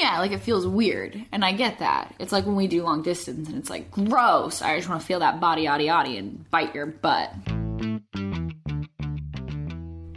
[0.00, 2.14] Yeah, like it feels weird, and I get that.
[2.18, 4.62] It's like when we do long distance, and it's like gross.
[4.62, 7.30] I just want to feel that body, yaddy, yaddy, and bite your butt.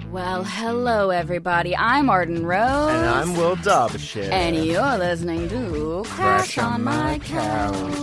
[0.10, 1.76] Well, hello everybody.
[1.76, 4.30] I'm Arden Rose, And I'm Will Derbyshire.
[4.32, 7.98] and you're listening to Crash on My Couch,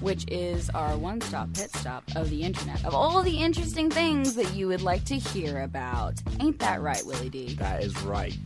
[0.00, 4.54] which is our one-stop pit stop of the internet of all the interesting things that
[4.54, 6.14] you would like to hear about.
[6.40, 7.54] Ain't that right, Willie D?
[7.56, 8.38] That is right.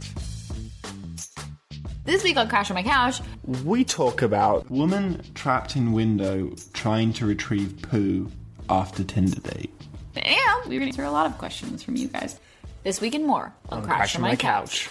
[2.04, 3.20] This week on Crash on My Couch,
[3.64, 8.30] We talk about Woman trapped in window trying to retrieve poo
[8.68, 9.70] after Tinder date.
[10.16, 12.38] and we're going to answer a lot of questions from you guys.
[12.82, 14.90] This week and more on, Crash, on My, couch.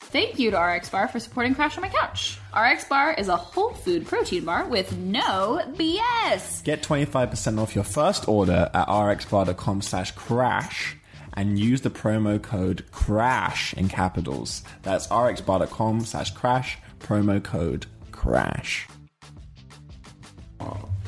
[0.00, 2.40] Thank you to RX Bar for supporting Crash on My Couch.
[2.52, 6.64] RX Bar is a whole food protein bar with no BS.
[6.64, 10.96] Get 25% off your first order at rxbar.com slash crash
[11.34, 14.62] and use the promo code CRASH in capitals.
[14.82, 18.88] That's rxbar.com slash crash, promo code CRASH.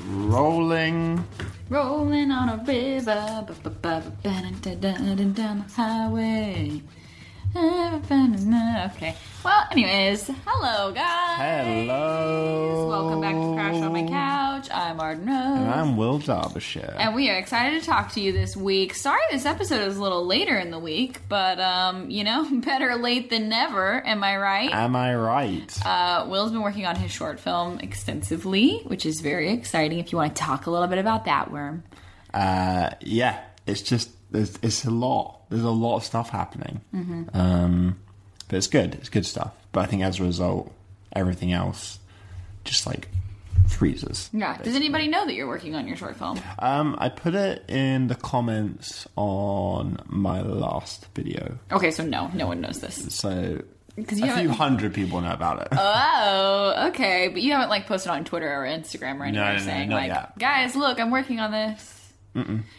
[0.09, 1.25] Rolling.
[1.69, 3.45] Rolling on a river,
[5.33, 6.83] down the highway.
[8.93, 9.15] Okay.
[9.45, 11.87] Well, anyways, hello guys.
[11.87, 12.89] Hello.
[12.89, 14.69] Welcome back to Crash on My Couch.
[14.73, 15.59] I'm Arden Rose.
[15.59, 16.97] And I'm Will Derbyshire.
[16.99, 18.95] And we are excited to talk to you this week.
[18.95, 22.97] Sorry this episode is a little later in the week, but um, you know, better
[22.97, 24.71] late than never, am I right?
[24.73, 25.87] Am I right?
[25.87, 29.99] Uh, Will's been working on his short film extensively, which is very exciting.
[29.99, 31.85] If you want to talk a little bit about that, Worm.
[32.33, 35.42] Uh, yeah, it's just there's it's a lot.
[35.53, 36.81] There's a lot of stuff happening.
[36.95, 37.25] Mm-hmm.
[37.35, 37.99] Um,
[38.49, 38.95] but it's good.
[38.97, 39.53] It's good stuff.
[39.73, 40.73] But I think as a result,
[41.15, 41.99] everything else
[42.65, 43.09] just like
[43.69, 44.29] freezes.
[44.33, 44.59] Yeah.
[44.63, 46.39] Does anybody know that you're working on your short film?
[46.59, 52.47] Um, I put it in the comments on my last video, Okay, so no, no
[52.47, 53.15] one knows this.
[53.15, 53.63] so
[54.07, 55.69] 'Cause you a few hundred people know about it.
[55.73, 59.65] Oh, okay, but you haven't like posted on Twitter or Instagram or anywhere no, no,
[59.65, 60.39] saying not like, yet.
[60.39, 62.02] guys, look, I'm working on this.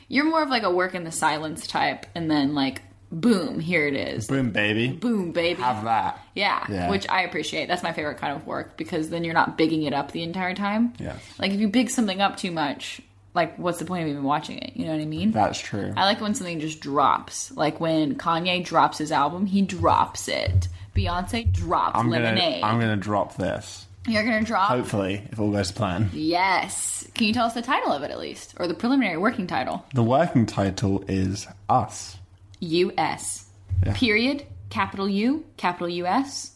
[0.08, 2.82] You're more of like a work in the silence type, and then like,
[3.12, 4.28] boom, here it is.
[4.28, 4.88] Boom, baby.
[4.90, 5.62] Boom, baby.
[5.62, 6.20] Have that.
[6.36, 6.90] Yeah, Yeah.
[6.90, 7.68] which I appreciate.
[7.68, 10.56] That's my favorite kind of work because then you're not bigging it up the entire
[10.56, 10.94] time.
[11.00, 11.18] Yes.
[11.40, 13.02] Like if you big something up too much,
[13.36, 14.76] like what's the point of even watching it?
[14.76, 15.32] You know what I mean?
[15.32, 15.94] That's true.
[15.96, 17.52] I like when something just drops.
[17.52, 20.68] Like when Kanye drops his album, he drops it.
[20.96, 22.64] Beyonce drops I'm gonna Lemonade.
[22.64, 23.86] I'm gonna drop this.
[24.08, 24.70] You're gonna drop.
[24.70, 26.10] Hopefully, if all goes to plan.
[26.14, 27.08] Yes.
[27.14, 29.86] Can you tell us the title of it at least, or the preliminary working title?
[29.94, 32.18] The working title is Us.
[32.60, 33.46] U.S.
[33.86, 33.94] Yeah.
[33.94, 34.46] Period.
[34.70, 35.46] Capital U.
[35.58, 36.52] Capital U.S.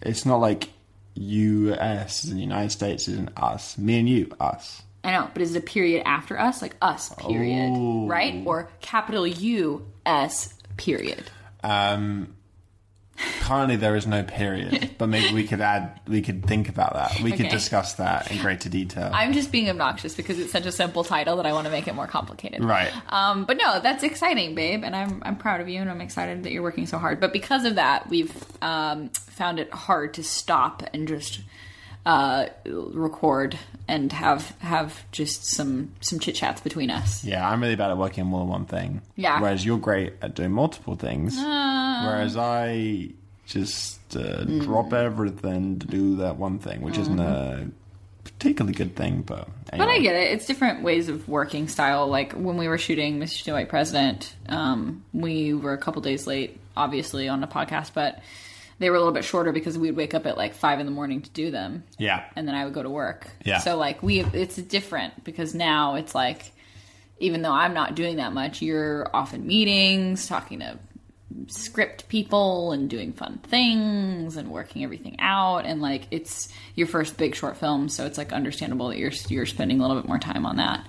[0.00, 0.70] It's not like
[1.14, 2.22] U.S.
[2.22, 3.76] The United States isn't us.
[3.76, 4.82] Me and you, us.
[5.04, 6.62] I know, but is it a period after us?
[6.62, 7.72] Like us, period.
[7.74, 8.06] Oh.
[8.06, 8.42] Right?
[8.46, 11.24] Or capital U S period.
[11.64, 12.34] Um,
[13.40, 16.00] currently, there is no period, but maybe we could add.
[16.06, 17.20] We could think about that.
[17.20, 17.48] We could Okay.
[17.54, 19.10] discuss that in greater detail.
[19.12, 21.88] I'm just being obnoxious because it's such a simple title that I want to make
[21.88, 22.62] it more complicated.
[22.64, 22.92] Right.
[23.08, 26.42] Um, but no, that's exciting, babe, and I'm I'm proud of you, and I'm excited
[26.44, 27.20] that you're working so hard.
[27.20, 31.40] But because of that, we've um, found it hard to stop and just
[32.04, 33.58] uh, record
[33.88, 37.24] and have have just some some chit chats between us.
[37.24, 39.02] yeah, I'm really bad at working on more than one thing.
[39.16, 39.40] Yeah.
[39.40, 41.36] Whereas you're great at doing multiple things.
[41.36, 43.10] whereas I
[43.46, 44.62] just uh, Mm.
[44.62, 47.68] drop everything to do that one thing, which isn't a
[48.24, 49.22] particularly good thing.
[49.22, 50.30] But But I get it.
[50.32, 52.06] It's different ways of working style.
[52.08, 53.52] Like when we were shooting Mr.
[53.52, 58.20] White President, um, we were a couple days late, obviously, on the podcast, but
[58.82, 60.92] they were a little bit shorter because we'd wake up at like five in the
[60.92, 61.84] morning to do them.
[61.98, 62.24] Yeah.
[62.36, 63.28] And then I would go to work.
[63.44, 63.58] Yeah.
[63.60, 66.52] So like we, it's different because now it's like,
[67.18, 70.78] even though I'm not doing that much, you're off in meetings, talking to
[71.46, 77.16] script people and doing fun things and working everything out and like it's your first
[77.16, 80.18] big short film so it's like understandable that you're you're spending a little bit more
[80.18, 80.86] time on that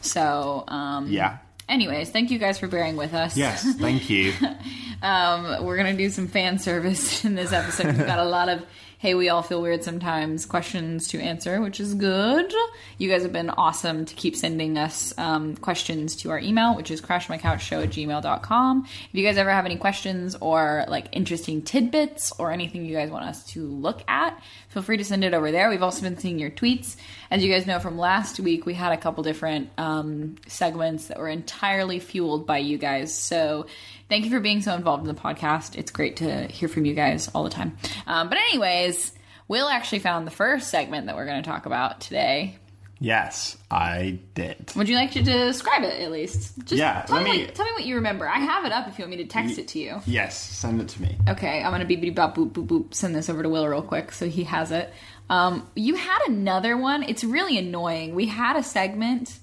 [0.00, 1.38] so um Yeah.
[1.68, 3.64] Anyways thank you guys for bearing with us Yes.
[3.76, 4.32] Thank you.
[5.02, 8.64] um we're gonna do some fan service in this episode we've got a lot of
[8.98, 12.50] hey we all feel weird sometimes questions to answer which is good
[12.96, 16.90] you guys have been awesome to keep sending us um, questions to our email which
[16.90, 22.32] is crashmycouchshow at gmail.com if you guys ever have any questions or like interesting tidbits
[22.38, 24.40] or anything you guys want us to look at
[24.74, 25.70] feel free to send it over there.
[25.70, 26.96] We've also been seeing your tweets.
[27.30, 31.18] As you guys know from last week we had a couple different um, segments that
[31.20, 33.14] were entirely fueled by you guys.
[33.14, 33.66] So
[34.08, 35.76] thank you for being so involved in the podcast.
[35.76, 37.78] It's great to hear from you guys all the time.
[38.08, 39.12] Um, but anyways
[39.46, 42.58] will actually found the first segment that we're going to talk about today
[43.04, 44.72] Yes, I did.
[44.76, 46.56] Would you like to describe it at least?
[46.60, 48.26] Just Yeah, Tell let me, me- what, tell me what you remember.
[48.26, 50.00] I have it up if you want me to text it to you.
[50.06, 51.14] Yes, send it to me.
[51.28, 52.94] Okay, I'm gonna beep bop boop boop boop.
[52.94, 54.90] Send this over to Will real quick so he has it.
[55.28, 57.02] Um, you had another one.
[57.02, 58.14] It's really annoying.
[58.14, 59.38] We had a segment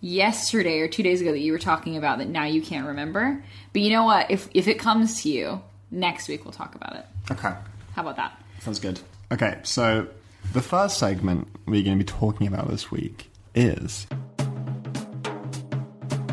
[0.00, 3.42] yesterday or two days ago that you were talking about that now you can't remember.
[3.72, 4.30] But you know what?
[4.30, 5.60] If if it comes to you
[5.90, 7.06] next week, we'll talk about it.
[7.32, 7.52] Okay,
[7.94, 8.40] How about that?
[8.60, 9.00] sounds good.
[9.32, 10.06] Okay, so
[10.52, 14.06] the first segment we're going to be talking about this week is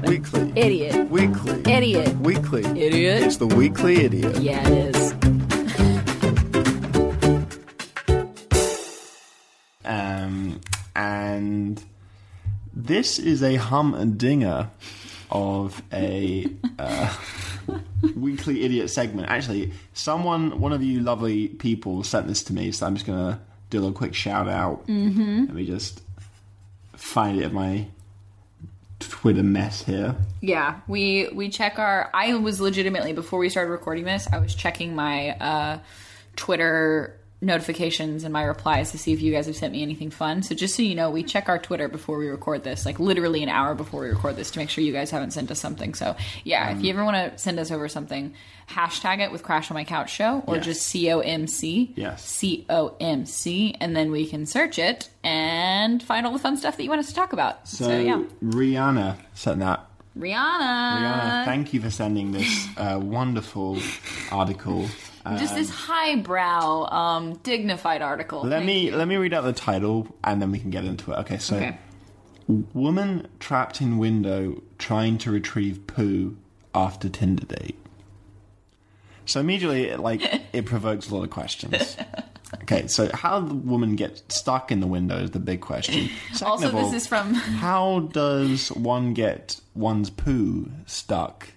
[0.03, 0.51] Weekly.
[0.55, 1.09] Idiot.
[1.09, 1.61] Weekly.
[1.71, 2.17] Idiot.
[2.17, 2.65] Weekly.
[2.65, 3.23] Idiot.
[3.23, 4.41] It's the Weekly Idiot.
[4.41, 5.13] Yeah, it is.
[9.85, 10.59] um,
[10.95, 11.81] and
[12.73, 14.69] this is a hum and dinger
[15.31, 17.15] of a uh,
[18.15, 19.29] weekly idiot segment.
[19.29, 23.39] Actually, someone, one of you lovely people, sent this to me, so I'm just gonna
[23.69, 24.87] do a little quick shout out.
[24.87, 25.45] Mm-hmm.
[25.45, 26.01] Let me just
[26.93, 27.87] find it in my
[28.99, 30.15] Twitter mess here.
[30.41, 32.09] Yeah, we we check our.
[32.13, 34.27] I was legitimately before we started recording this.
[34.31, 35.79] I was checking my uh,
[36.35, 40.43] Twitter notifications and my replies to see if you guys have sent me anything fun.
[40.43, 43.41] So just so you know, we check our Twitter before we record this, like literally
[43.43, 45.93] an hour before we record this, to make sure you guys haven't sent us something.
[45.93, 48.33] So yeah, if you ever want to send us over something,
[48.69, 50.65] hashtag it with Crash on My Couch Show or Yes.
[50.65, 51.93] just C O M C.
[51.95, 52.25] Yes.
[52.25, 56.57] C O M C, and then we can search it and find all the fun
[56.57, 57.67] stuff that you want us to talk about.
[57.67, 59.85] So, So, yeah, Rihanna sent that.
[60.17, 60.97] Rihanna.
[60.97, 63.77] Rihanna, thank you for sending this uh, wonderful
[64.31, 64.87] article.
[65.37, 68.41] Just this highbrow, um, dignified article.
[68.43, 68.95] Let Thank me you.
[68.95, 71.15] let me read out the title and then we can get into it.
[71.19, 71.77] Okay, so Okay.
[72.73, 76.37] woman trapped in window trying to retrieve poo
[76.73, 77.75] after Tinder date.
[79.25, 80.21] So immediately, it, like,
[80.53, 81.95] it provokes a lot of questions.
[82.63, 86.09] Okay, so how the woman gets stuck in the window is the big question.
[86.33, 87.35] Second Also, all, this is from.
[87.35, 91.49] how does one get one's poo stuck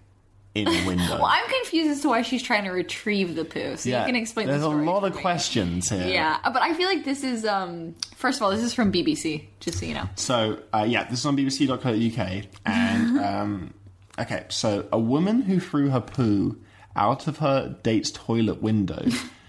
[0.54, 1.14] in window?
[1.14, 3.76] Well, I'm confused as to why she's trying to retrieve the poo.
[3.76, 4.46] So you can explain.
[4.46, 4.54] This.
[4.60, 5.20] There's the a lot of me.
[5.20, 6.06] questions here.
[6.06, 7.44] Yeah, but I feel like this is.
[7.44, 9.46] um First of all, this is from BBC.
[9.60, 10.08] Just so you know.
[10.16, 13.74] So uh, yeah, this is on BBC.co.uk, and um,
[14.18, 16.58] okay, so a woman who threw her poo
[16.94, 19.06] out of her date's toilet window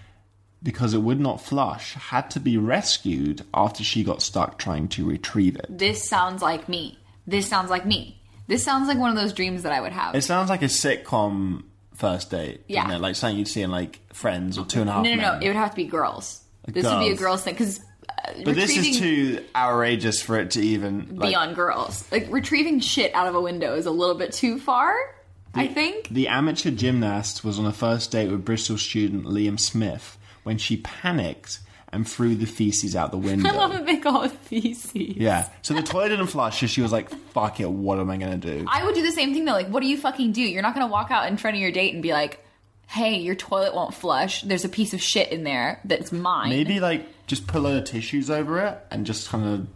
[0.62, 5.06] because it would not flush had to be rescued after she got stuck trying to
[5.06, 5.66] retrieve it.
[5.68, 6.98] This sounds like me.
[7.26, 8.20] This sounds like me.
[8.46, 10.14] This sounds like one of those dreams that I would have.
[10.14, 11.64] It sounds like a sitcom
[11.94, 12.92] first date, Yeah.
[12.94, 13.00] it?
[13.00, 15.38] Like something you'd see in like Friends or Two and a Half no, no, no.
[15.40, 16.42] It would have to be girls.
[16.66, 17.18] This would be a Girls.
[17.20, 17.80] girls thing because.
[18.08, 22.10] Uh, but this is too outrageous for it to even like, beyond girls.
[22.12, 24.94] Like retrieving shit out of a window is a little bit too far.
[25.54, 26.08] I think.
[26.08, 30.78] The amateur gymnast was on a first date with Bristol student Liam Smith when she
[30.78, 31.60] panicked
[31.94, 33.48] and threw the feces out the window.
[33.48, 34.92] I love that they call it feces.
[34.94, 35.48] yeah.
[35.62, 38.36] So the toilet didn't flush, so she was like, fuck it, what am I gonna
[38.36, 38.66] do?
[38.68, 39.52] I would do the same thing though.
[39.52, 40.42] Like, what do you fucking do?
[40.42, 42.44] You're not gonna walk out in front of your date and be like,
[42.88, 44.42] "Hey, your toilet won't flush.
[44.42, 47.78] There's a piece of shit in there that's mine." Maybe like just put a load
[47.78, 49.66] of tissues over it and just kind of,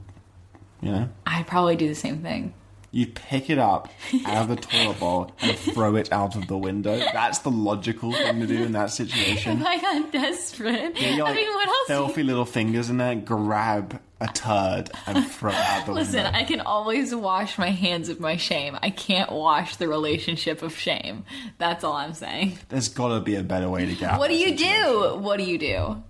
[0.82, 2.52] you know, I'd probably do the same thing.
[2.90, 3.90] You pick it up
[4.26, 6.98] out of the toilet bowl and throw it out of the window.
[7.12, 9.62] That's the logical thing to do in that situation.
[9.64, 11.86] I got desperate, Get your I like, mean, what else?
[11.86, 16.00] filthy little fingers in there, grab a turd and throw it out the window.
[16.06, 16.38] Listen, window.
[16.38, 18.76] I can always wash my hands of my shame.
[18.82, 21.24] I can't wash the relationship of shame.
[21.58, 22.58] That's all I'm saying.
[22.68, 24.12] There's got to be a better way to get.
[24.12, 24.82] out What do you situation.
[24.82, 25.14] do?
[25.18, 26.02] What do you do?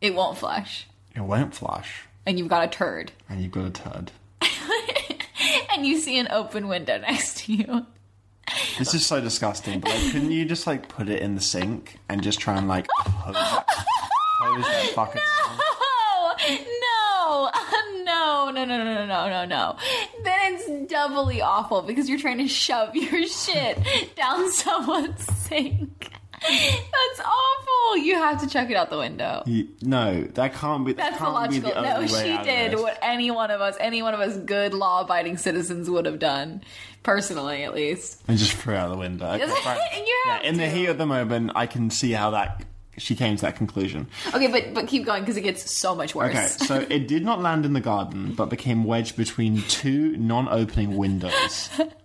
[0.00, 0.86] It won't flush,
[1.16, 4.10] It won't flush, and you've got a turd, and you've got a turd.
[5.74, 7.86] and you see an open window next to you.
[8.78, 11.98] This is so disgusting, but like, couldn't you just like put it in the sink
[12.08, 15.58] and just try and like hose that, hose that fucking down?
[16.80, 17.50] no,
[18.04, 19.76] no, no, no, no, no, no, no.
[20.22, 23.78] Then it's doubly awful because you're trying to shove your shit
[24.14, 26.10] down someone's sink.
[26.48, 27.96] That's awful.
[27.98, 29.42] You have to chuck it out the window.
[29.46, 30.92] You- no, that can't be.
[30.92, 31.82] That That's the can't be logical.
[31.82, 35.36] the no, she did what any one of us, any one of us good law-abiding
[35.36, 36.62] citizens would have done,
[37.02, 38.22] personally at least.
[38.28, 39.24] and just threw it out the window.
[39.44, 42.62] Okay, yeah, in the heat of the moment, I can see how that
[42.96, 44.06] she came to that conclusion.
[44.34, 46.30] Okay, but but keep going because it gets so much worse.
[46.34, 50.96] Okay, so it did not land in the garden, but became wedged between two non-opening
[50.96, 51.70] windows.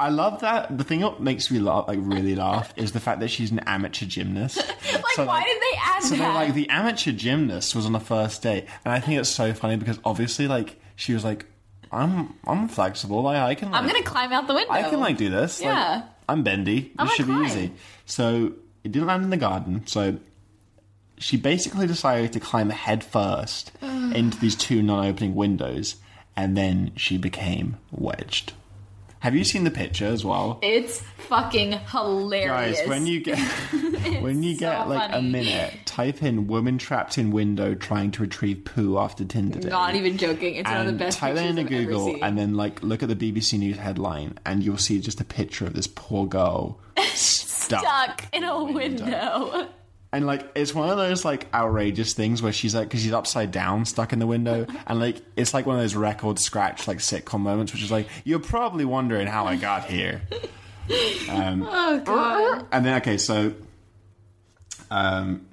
[0.00, 0.76] I love that.
[0.76, 3.58] The thing that makes me laugh, like really laugh, is the fact that she's an
[3.60, 4.56] amateur gymnast.
[4.92, 6.18] like, why did they add So that?
[6.18, 9.52] they're like the amateur gymnast was on the first date, and I think it's so
[9.54, 11.46] funny because obviously, like, she was like,
[11.92, 13.22] "I'm, I'm flexible.
[13.22, 14.72] Like, I can, like, I'm gonna climb out the window.
[14.72, 15.60] I can like do this.
[15.60, 16.02] Like, Yeah.
[16.28, 16.92] I'm bendy.
[16.98, 17.72] I'm This should be easy."
[18.06, 18.52] So
[18.84, 19.86] it didn't land in the garden.
[19.86, 20.18] So
[21.18, 25.96] she basically decided to climb head first into these two non-opening windows
[26.34, 28.54] and then she became wedged.
[29.20, 30.58] Have you seen the picture as well?
[30.62, 32.78] It's fucking hilarious.
[32.78, 33.38] Guys, when you get
[34.22, 38.22] when you so get like a minute, type in "woman trapped in window trying to
[38.22, 40.54] retrieve poo after Tinder date." Not even joking.
[40.54, 43.10] It's one of the best type that into I've Google and then like look at
[43.10, 46.80] the BBC News headline and you'll see just a picture of this poor girl
[47.14, 47.80] stuck.
[47.80, 49.68] stuck in a window.
[50.12, 53.52] And like it's one of those like outrageous things where she's like because she's upside
[53.52, 56.98] down stuck in the window and like it's like one of those record scratch like
[56.98, 60.22] sitcom moments which is like you're probably wondering how I got here.
[61.30, 62.66] Um, Oh god.
[62.72, 63.54] and then okay so
[64.90, 65.46] um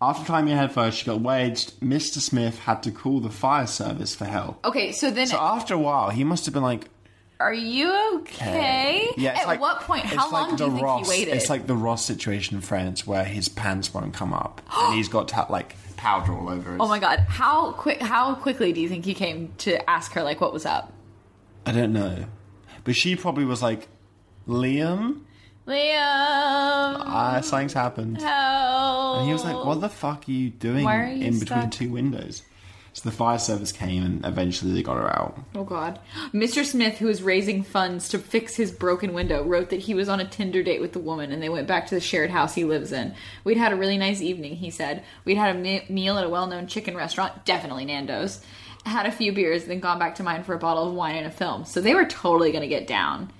[0.00, 1.78] after climbing ahead first she got wedged.
[1.80, 2.18] Mr.
[2.18, 4.64] Smith had to call the fire service for help.
[4.64, 6.88] Okay, so then So after a while he must have been like
[7.40, 9.08] are you okay?
[9.16, 10.04] Yeah, At like, what point?
[10.04, 11.34] How like long do the you think Ross, he waited?
[11.34, 15.08] It's like the Ross situation in Friends where his pants won't come up and he's
[15.08, 16.80] got ta- like powder all over his.
[16.80, 17.20] Oh my god!
[17.28, 18.00] How quick?
[18.00, 20.92] How quickly do you think he came to ask her like what was up?
[21.66, 22.24] I don't know,
[22.84, 23.88] but she probably was like,
[24.48, 25.20] Liam,
[25.66, 29.18] Liam, uh, something's happened, help!
[29.18, 31.70] and he was like, "What the fuck are you doing are you in between stuck?
[31.70, 32.42] two windows?"
[32.92, 35.38] So the fire service came and eventually they got her out.
[35.54, 36.00] Oh god.
[36.34, 36.64] Mr.
[36.64, 40.18] Smith, who was raising funds to fix his broken window, wrote that he was on
[40.20, 42.64] a Tinder date with the woman and they went back to the shared house he
[42.64, 43.14] lives in.
[43.44, 45.04] We'd had a really nice evening, he said.
[45.24, 48.40] We'd had a me- meal at a well known chicken restaurant, definitely Nando's.
[48.84, 51.26] Had a few beers, then gone back to mine for a bottle of wine and
[51.26, 51.64] a film.
[51.66, 53.30] So they were totally gonna get down.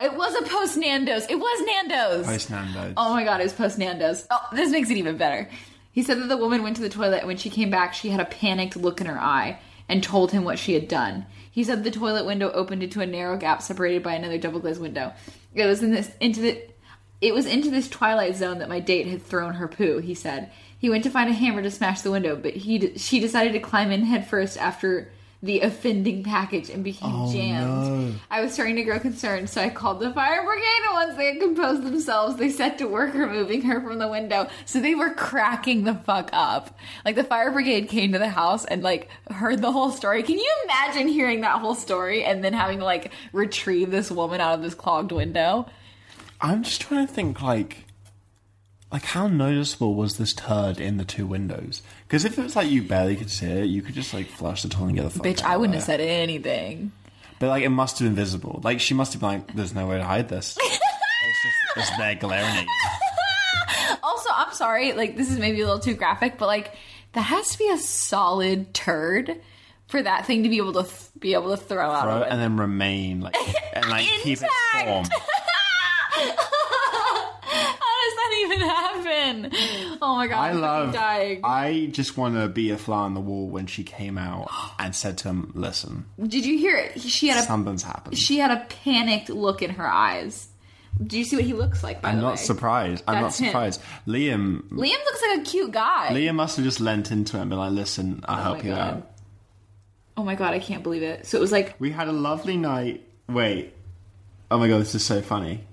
[0.00, 1.26] It was a post Nando's.
[1.28, 2.26] It was Nando's.
[2.26, 2.94] Post Nando's.
[2.96, 4.26] Oh my god, it was post Nando's.
[4.30, 5.48] Oh, this makes it even better.
[5.94, 8.08] He said that the woman went to the toilet and when she came back, she
[8.08, 11.24] had a panicked look in her eye and told him what she had done.
[11.48, 14.80] He said the toilet window opened into a narrow gap separated by another double glazed
[14.80, 15.12] window.
[15.54, 16.60] It was in this into the
[17.20, 20.50] it was into this twilight zone that my date had thrown her poo, he said.
[20.76, 23.60] He went to find a hammer to smash the window, but he she decided to
[23.60, 25.12] climb in headfirst after
[25.44, 27.66] the offending package and became Oh, jammed.
[27.66, 28.14] no.
[28.30, 31.26] I was starting to grow concerned, so I called the fire brigade, and once they
[31.32, 34.48] had composed themselves, they set to work removing her from the window.
[34.64, 36.78] So they were cracking the fuck up.
[37.04, 40.22] Like the fire brigade came to the house and like heard the whole story.
[40.22, 44.40] Can you imagine hearing that whole story and then having to like retrieve this woman
[44.40, 45.66] out of this clogged window?
[46.40, 47.84] I'm just trying to think like.
[48.92, 51.82] Like how noticeable was this turd in the two windows?
[52.06, 54.62] Because if it was like you barely could see it, you could just like flush
[54.62, 55.98] the toilet and get the fuck Bitch, out I wouldn't have there.
[55.98, 56.92] said anything.
[57.40, 58.60] But like, it must have been visible.
[58.62, 60.78] Like, she must have been like, "There's no way to hide this." it's
[61.74, 62.62] just it's there glaring at
[63.90, 63.96] you.
[64.02, 66.74] Also, I'm sorry, like this is maybe a little too graphic, but like
[67.12, 69.40] that has to be a solid turd
[69.88, 72.08] for that thing to be able to th- be able to throw out.
[72.08, 72.28] Of it.
[72.30, 73.36] and then remain like
[73.74, 74.42] and like keep its
[74.74, 74.86] Intact.
[74.88, 75.04] form.
[76.14, 78.93] How does that even happen?
[79.14, 79.98] Mm.
[80.02, 80.92] Oh my god, I love.
[80.92, 81.40] dying.
[81.44, 84.94] I just want to be a fly on the wall when she came out and
[84.94, 87.00] said to him, "Listen, Did you hear it?
[87.00, 90.48] She had a something's happened." she had a panicked look in her eyes.
[91.04, 92.02] Do you see what he looks like?
[92.02, 93.02] By I'm not way, surprised.
[93.08, 93.46] I'm not That's him.
[93.48, 93.80] surprised.
[94.06, 96.08] Liam, Liam looks like a cute guy.
[96.12, 98.70] Liam must have just lent into it and been like, "Listen, I'll oh help you
[98.70, 98.78] god.
[98.98, 99.10] out."
[100.16, 101.26] Oh my god, I can't believe it.
[101.26, 103.04] So it was like We had a lovely night.
[103.28, 103.72] Wait.
[104.50, 105.64] Oh my god, this is so funny.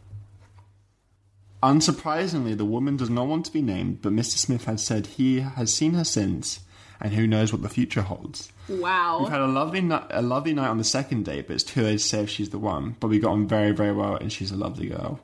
[1.64, 4.38] Unsurprisingly, the woman does not want to be named, but Mr.
[4.38, 6.62] Smith has said he has seen her since,
[7.00, 8.52] and who knows what the future holds.
[8.68, 9.20] wow.
[9.22, 11.82] We've had a lovely night, a lovely night on the second date, but it's too
[11.82, 12.96] early to say if she's the one.
[13.00, 15.20] But we got on very, very well, and she's a lovely girl.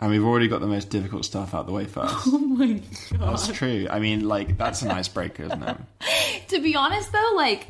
[0.00, 2.14] And we've already got the most difficult stuff out the way first.
[2.26, 3.20] oh my god.
[3.20, 3.86] That's true.
[3.90, 5.76] I mean, like that's an icebreaker, isn't it?
[6.48, 7.68] To be honest though, like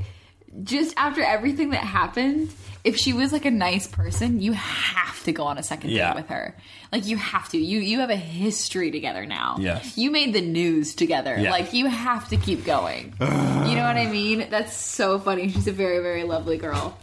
[0.65, 2.51] just after everything that happened,
[2.83, 6.11] if she was like a nice person, you have to go on a second Yeah.
[6.13, 6.57] date with her.
[6.93, 7.59] Like you have to.
[7.59, 9.57] You you have a history together now.
[9.61, 9.97] Yes.
[9.99, 11.37] You made the news together.
[11.39, 11.51] Yeah.
[11.51, 13.15] Like you have to keep going.
[13.21, 14.47] you know what I mean?
[14.51, 15.49] That's so funny.
[15.51, 16.97] She's a very very lovely girl.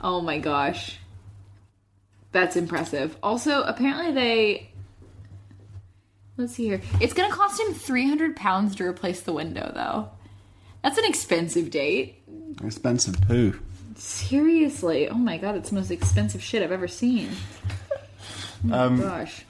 [0.00, 0.98] Oh my gosh.
[2.32, 3.16] That's impressive.
[3.22, 4.70] Also, apparently they
[6.36, 6.80] Let's see here.
[7.00, 10.08] It's going to cost him 300 pounds to replace the window though.
[10.84, 12.17] That's an expensive date.
[12.64, 13.58] Expensive poo.
[13.96, 15.08] Seriously.
[15.08, 17.30] Oh my god, it's the most expensive shit I've ever seen.
[18.64, 19.44] Oh my Um, gosh.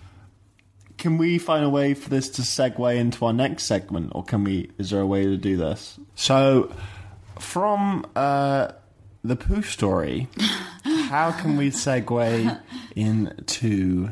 [0.96, 4.42] Can we find a way for this to segue into our next segment, or can
[4.44, 4.70] we?
[4.78, 5.98] Is there a way to do this?
[6.16, 6.74] So,
[7.38, 8.72] from uh,
[9.22, 10.26] the poo story,
[11.08, 12.60] how can we segue
[12.96, 14.10] into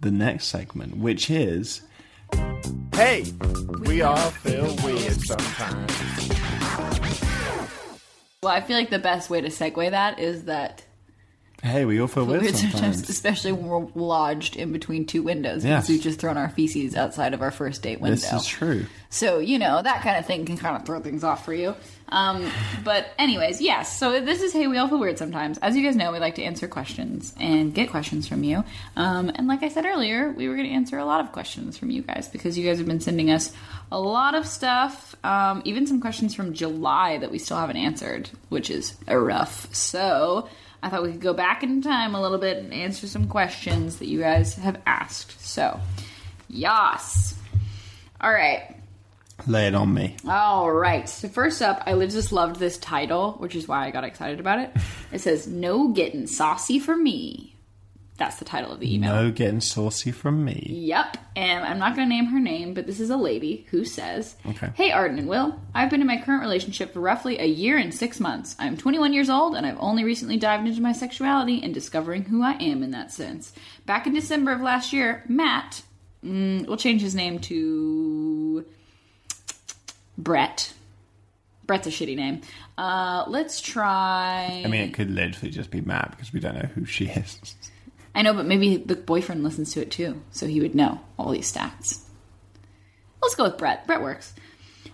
[0.00, 1.82] the next segment, which is
[2.94, 3.24] Hey,
[3.84, 6.37] we all feel weird sometimes.
[8.42, 10.84] Well, I feel like the best way to segue that is that
[11.60, 12.72] Hey, we all feel weird, Weird sometimes.
[12.80, 15.82] sometimes, especially when we're lodged in between two windows Yes.
[15.82, 18.14] because we've just thrown our feces outside of our first date window.
[18.14, 18.86] This is true.
[19.10, 21.74] So, you know, that kind of thing can kind of throw things off for you.
[22.10, 22.48] Um,
[22.84, 23.98] but, anyways, yes.
[23.98, 25.58] So, this is Hey, We All Feel Weird Sometimes.
[25.58, 28.62] As you guys know, we like to answer questions and get questions from you.
[28.96, 31.76] Um, and, like I said earlier, we were going to answer a lot of questions
[31.76, 33.52] from you guys because you guys have been sending us
[33.90, 38.30] a lot of stuff, um, even some questions from July that we still haven't answered,
[38.48, 39.74] which is a rough.
[39.74, 40.48] So,
[40.82, 43.98] I thought we could go back in time a little bit and answer some questions
[43.98, 45.40] that you guys have asked.
[45.44, 45.80] So,
[46.48, 47.34] yas.
[48.20, 48.76] All right.
[49.46, 50.16] Lay it on me.
[50.26, 51.08] All right.
[51.08, 54.58] So first up, I just loved this title, which is why I got excited about
[54.58, 54.72] it.
[55.12, 57.47] It says "No getting saucy for me."
[58.18, 59.14] That's the title of the email.
[59.14, 60.66] No getting saucy from me.
[60.68, 61.18] Yep.
[61.36, 64.34] And I'm not going to name her name, but this is a lady who says,
[64.44, 64.70] Okay.
[64.74, 65.60] Hey, Arden and Will.
[65.72, 68.56] I've been in my current relationship for roughly a year and six months.
[68.58, 72.42] I'm 21 years old, and I've only recently dived into my sexuality and discovering who
[72.42, 73.52] I am in that sense.
[73.86, 75.82] Back in December of last year, Matt,
[76.24, 78.66] mm, we'll change his name to
[80.18, 80.72] Brett.
[81.68, 82.40] Brett's a shitty name.
[82.76, 84.62] Uh, let's try.
[84.64, 87.54] I mean, it could literally just be Matt because we don't know who she is.
[88.14, 91.30] I know, but maybe the boyfriend listens to it too, so he would know all
[91.30, 92.00] these stats.
[93.22, 93.86] Let's go with Brett.
[93.86, 94.34] Brett works.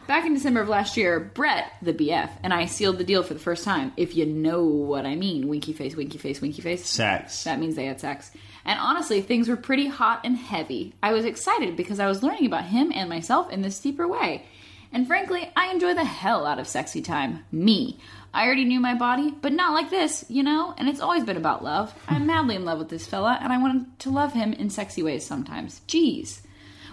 [0.07, 3.33] Back in December of last year, Brett, the BF, and I sealed the deal for
[3.33, 3.93] the first time.
[3.97, 5.49] If you know what I mean.
[5.49, 6.87] Winky face, winky face, winky face.
[6.87, 7.45] Sex.
[7.45, 8.31] That means they had sex.
[8.67, 10.93] And honestly, things were pretty hot and heavy.
[11.03, 14.45] I was excited because I was learning about him and myself in this deeper way.
[14.93, 17.45] And frankly, I enjoy the hell out of sexy time.
[17.51, 17.99] Me.
[18.35, 20.75] I already knew my body, but not like this, you know?
[20.77, 21.95] And it's always been about love.
[22.09, 25.03] I'm madly in love with this fella, and I want to love him in sexy
[25.03, 25.81] ways sometimes.
[25.89, 26.41] Jeez.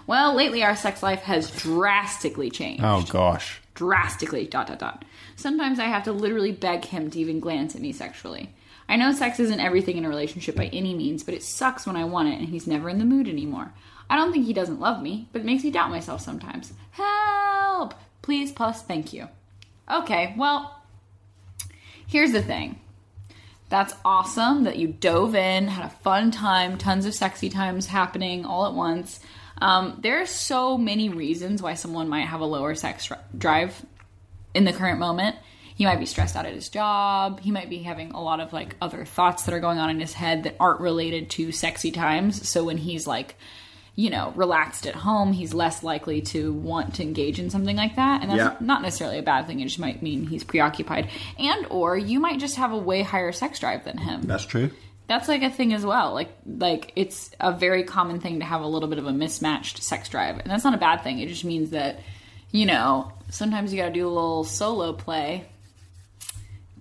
[0.06, 3.60] Well, lately our sex life has drastically changed Oh gosh.
[3.74, 5.04] drastically dot dot dot
[5.36, 8.54] sometimes i have to literally beg him to even glance at me sexually
[8.88, 11.96] i know sex isn't everything in a relationship by any means but it sucks when
[11.96, 13.72] i want it and he's never in the mood anymore
[14.10, 17.94] i don't think he doesn't love me but it makes me doubt myself sometimes help
[18.20, 19.26] please plus thank you
[19.90, 20.81] okay well
[22.12, 22.78] here's the thing
[23.70, 28.44] that's awesome that you dove in, had a fun time, tons of sexy times happening
[28.44, 29.18] all at once.
[29.62, 33.82] Um, there are so many reasons why someone might have a lower sex drive
[34.54, 35.36] in the current moment.
[35.74, 37.40] He might be stressed out at his job.
[37.40, 40.00] He might be having a lot of like other thoughts that are going on in
[40.00, 42.46] his head that aren't related to sexy times.
[42.46, 43.36] So when he's like,
[43.94, 47.96] you know, relaxed at home, he's less likely to want to engage in something like
[47.96, 48.22] that.
[48.22, 48.56] And that's Yeah.
[48.58, 49.60] not necessarily a bad thing.
[49.60, 51.08] It just might mean he's preoccupied.
[51.38, 54.70] And or you might just have a way higher sex drive than him That's true.
[55.08, 58.62] that's like a thing as well like like it's a very common thing to have
[58.62, 61.28] a little bit of a mismatched sex drive and that's not a bad thing it
[61.28, 61.98] just means that
[62.50, 65.44] you know sometimes you gotta do a little solo play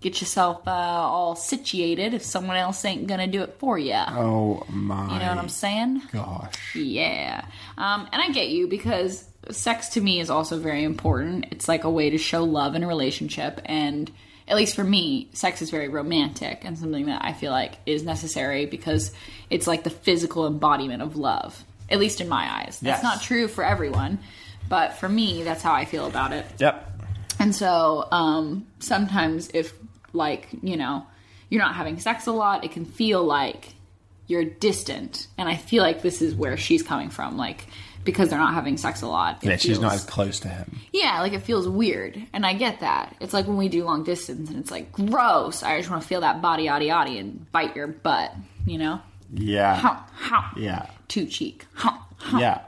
[0.02, 4.64] get yourself uh, all situated if someone else ain't gonna do it for you Oh
[4.70, 5.14] my.
[5.14, 6.76] you know what i'm saying Gosh.
[6.76, 7.46] yeah.
[7.78, 11.46] Um, and I get you because sex to me is also very important.
[11.52, 13.60] It's like a way to show love in a relationship.
[13.66, 14.12] And
[14.48, 18.04] at least for me, sex is very romantic and something that I feel like is
[18.04, 19.12] necessary because
[19.50, 22.80] it's like the physical embodiment of love, at least in my eyes.
[22.82, 23.04] That's Yes.
[23.04, 24.20] not true for everyone,
[24.70, 26.46] but for me, that's how I feel about it.
[26.60, 27.02] Yep.
[27.40, 29.74] And so um, sometimes, if
[30.14, 31.06] like you know,
[31.50, 33.74] you're not having sex a lot, it can feel like
[34.28, 35.28] you're distant.
[35.38, 37.66] And I feel like this is where she's coming from, like
[38.04, 39.44] because they're not having sex a lot.
[39.44, 40.80] Yeah, she's not as close to him.
[40.92, 43.16] yeah, like it feels weird, and I get that.
[43.20, 45.62] It's like when we do long distance, and it's like gross.
[45.64, 48.34] I just want to feel that body, yaddy, yaddy, and bite your butt.
[48.66, 49.02] You know,
[49.34, 49.76] Yeah.
[49.76, 50.86] how, how, Yeah.
[51.10, 51.66] two cheek,
[52.36, 52.62] Yeah.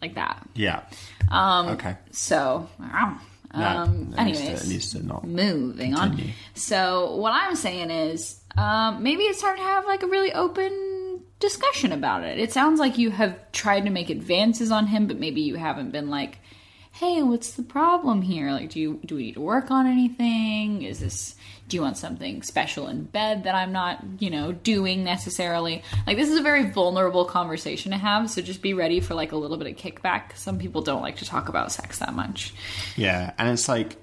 [0.00, 0.46] like that.
[0.54, 0.82] Yeah.
[1.30, 1.68] Um.
[1.68, 1.96] Okay.
[2.12, 3.20] So, um,
[3.54, 6.20] um, it needs to- anyways, needs to not moving on.
[6.54, 11.20] So what I'm saying is, um, maybe it's time to have like a really open
[11.40, 12.38] discussion about it.
[12.38, 15.90] It sounds like you have tried to make advances on him, but maybe you haven't
[15.90, 16.38] been like,
[16.92, 18.50] "Hey, what's the problem here?
[18.50, 20.82] Like, do you do we need to work on anything?
[20.82, 21.34] Is this
[21.68, 25.82] do you want something special in bed that I'm not, you know, doing necessarily?
[26.06, 28.30] Like, this is a very vulnerable conversation to have.
[28.30, 30.36] So just be ready for like a little bit of kickback.
[30.36, 32.54] Some people don't like to talk about sex that much.
[32.96, 33.96] Yeah, and it's like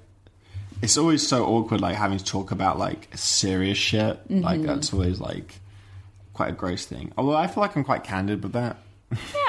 [0.82, 4.16] it's always so awkward, like having to talk about like serious shit.
[4.28, 4.40] Mm-hmm.
[4.40, 5.54] Like that's always like
[6.32, 7.12] quite a gross thing.
[7.16, 8.78] Although I feel like I'm quite candid with that.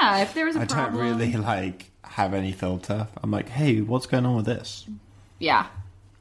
[0.00, 3.08] Yeah, if there was a I problem, don't really like have any filter.
[3.22, 4.86] I'm like, hey, what's going on with this?
[5.40, 5.66] yeah.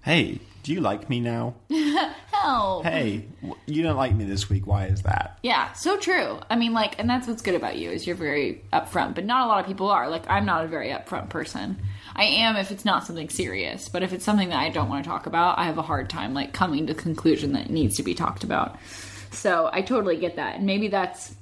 [0.04, 1.56] Hey, do you like me now?
[2.32, 2.84] Help.
[2.84, 3.26] Hey,
[3.66, 4.68] you don't like me this week.
[4.68, 5.40] Why is that?
[5.44, 6.42] Yeah, so true.
[6.50, 9.46] I mean, like, and that's what's good about you is you're very upfront, but not
[9.46, 10.10] a lot of people are.
[10.10, 11.78] Like, I'm not a very upfront person.
[12.18, 15.06] I am if it's not something serious, but if it's something that I don't want
[15.06, 17.72] to talk about, I have a hard time like coming to the conclusion that it
[17.72, 18.78] needs to be talked about.
[19.32, 21.34] So I totally get that, and maybe that's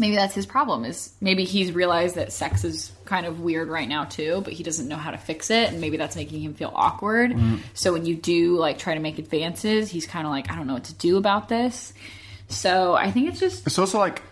[0.00, 0.84] maybe that's his problem.
[0.84, 4.64] Is maybe he's realized that sex is kind of weird right now too, but he
[4.64, 7.38] doesn't know how to fix it, and maybe that's making him feel awkward.
[7.74, 10.66] So when you do like try to make advances, he's kind of like, I don't
[10.66, 11.92] know what to do about this.
[12.48, 14.22] So I think it's just It's also like,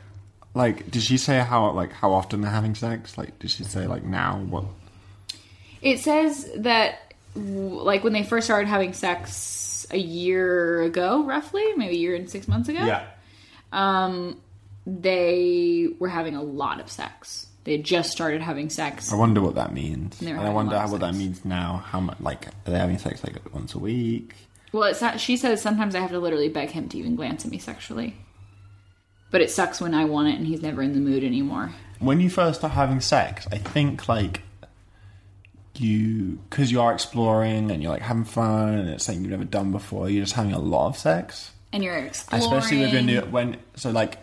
[0.54, 3.16] like, did she say how like how often they're having sex?
[3.16, 4.64] Like, did she say like now what?
[5.80, 11.94] It says that, like, when they first started having sex a year ago, roughly, maybe
[11.94, 13.04] a year and six months ago, Yeah.
[13.72, 14.40] um,
[14.88, 17.46] they were having a lot of sex.
[17.64, 19.12] They had just started having sex.
[19.12, 20.20] I wonder what that means.
[20.22, 21.84] Were And I wonder how, what that means now.
[21.86, 22.18] How much?
[22.20, 24.34] Like, are they having sex like once a week?
[24.72, 27.44] Well, it's not, she says sometimes I have to literally beg him to even glance
[27.44, 28.16] at me sexually.
[29.30, 31.72] But it sucks when I want it and he's never in the mood anymore.
[31.98, 34.42] When you first start having sex, I think like
[35.76, 39.44] you because you are exploring and you're like having fun and it's something you've never
[39.44, 40.08] done before.
[40.08, 41.52] You're just having a lot of sex.
[41.72, 42.44] And you're exploring.
[42.44, 44.16] especially with your new when so like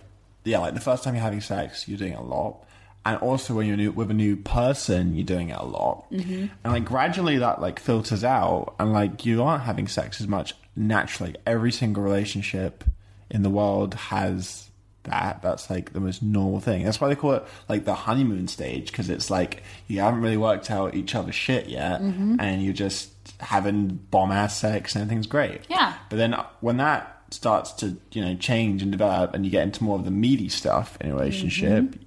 [0.46, 2.62] yeah like the first time you're having sex you're doing it a lot.
[3.08, 6.10] And also when you're new, with a new person you're doing it a lot.
[6.12, 6.46] Mm-hmm.
[6.64, 8.76] and like gradually that like filters out.
[8.80, 11.36] And like you aren't having sex as much naturally.
[11.46, 12.84] Every single relationship
[13.30, 14.70] in the world has
[15.04, 15.42] that.
[15.44, 16.84] That's like the most normal thing.
[16.84, 20.38] That's why they call it like the honeymoon stage because it's like you haven't really
[20.38, 22.02] worked out each other's shit yet.
[22.02, 22.38] Mm-hmm.
[22.40, 25.62] and you're just having bomb ass sex and everything's great.
[25.70, 25.94] Yeah.
[26.10, 29.84] but then when that starts to you know change and develop, and you get into
[29.84, 32.04] more of the meaty stuff in a relationship, Mm-hmm.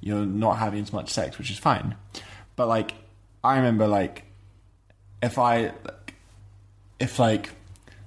[0.00, 1.94] you're not having as much sex, which is fine.
[2.56, 2.94] But like,
[3.44, 4.24] I remember like
[5.22, 6.14] if I like,
[6.98, 7.50] if like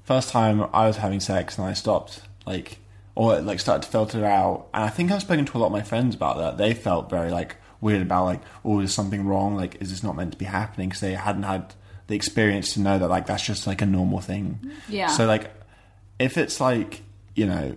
[0.03, 2.79] first time I was having sex and I stopped like
[3.15, 5.71] or like started to filter out, and I think I've spoken to a lot of
[5.71, 6.57] my friends about that.
[6.57, 9.55] They felt very like weird about like, oh, is something wrong?
[9.55, 10.89] Like, is this not meant to be happening?
[10.89, 11.73] Because they hadn't had
[12.07, 14.59] the experience to know that like that's just like a normal thing.
[14.89, 15.07] Yeah.
[15.07, 15.49] So like,
[16.19, 17.01] if it's like
[17.35, 17.75] you know,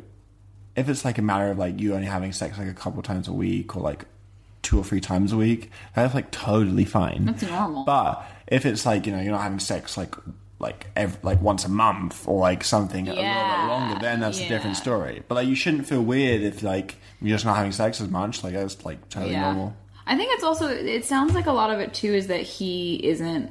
[0.76, 3.28] if it's like a matter of like you only having sex like a couple times
[3.28, 4.04] a week or like
[4.62, 7.24] two or three times a week, that's like totally fine.
[7.24, 7.84] That's normal.
[7.84, 10.14] But if it's like you know you're not having sex like
[10.60, 14.40] like ev like once a month or like something a little bit longer, then that's
[14.40, 15.22] a different story.
[15.28, 18.42] But like you shouldn't feel weird if like you're just not having sex as much.
[18.44, 19.76] Like that's like totally normal.
[20.06, 22.94] I think it's also it sounds like a lot of it too is that he
[23.06, 23.50] isn't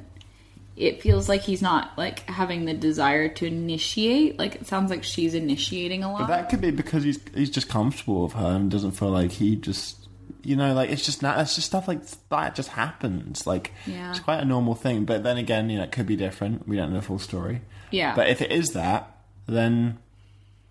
[0.78, 4.38] it feels like he's not like having the desire to initiate.
[4.38, 6.20] Like it sounds like she's initiating a lot.
[6.20, 9.32] But that could be because he's he's just comfortable with her and doesn't feel like
[9.32, 9.96] he just
[10.44, 14.10] you know like it's just not it's just stuff like that just happens like Yeah.
[14.10, 16.76] it's quite a normal thing but then again you know it could be different we
[16.76, 17.60] don't know the full story
[17.90, 18.14] Yeah.
[18.14, 19.98] but if it is that then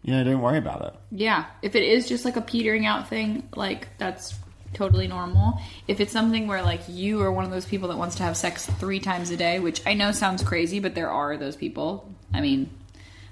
[0.03, 3.09] you know don't worry about it Yeah, if it is just like a petering out
[3.09, 4.35] thing, like that's
[4.77, 5.59] totally normal.
[5.87, 8.37] If it's something where like you are one of those people that wants to have
[8.37, 12.13] sex three times a day, which I know sounds crazy, but there are those people.
[12.33, 12.69] I mean,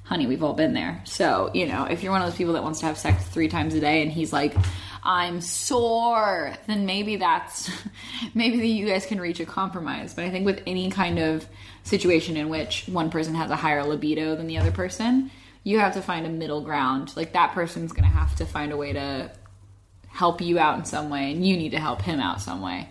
[0.04, 1.02] honey, we've all been there.
[1.06, 3.48] So, you know, if you're one of those people that wants to have sex three
[3.48, 4.56] times a day and he's like,
[5.04, 7.70] I'm sore, then maybe that's
[8.34, 10.16] maybe you guys can reach a compromise.
[10.16, 11.48] But I think with any kind of
[11.84, 15.30] situation in which one person has a higher libido than the other person,
[15.64, 17.16] you have to find a middle ground.
[17.16, 19.32] Like that person's gonna have to find a way to
[20.16, 22.90] help you out in some way, and you need to help him out some way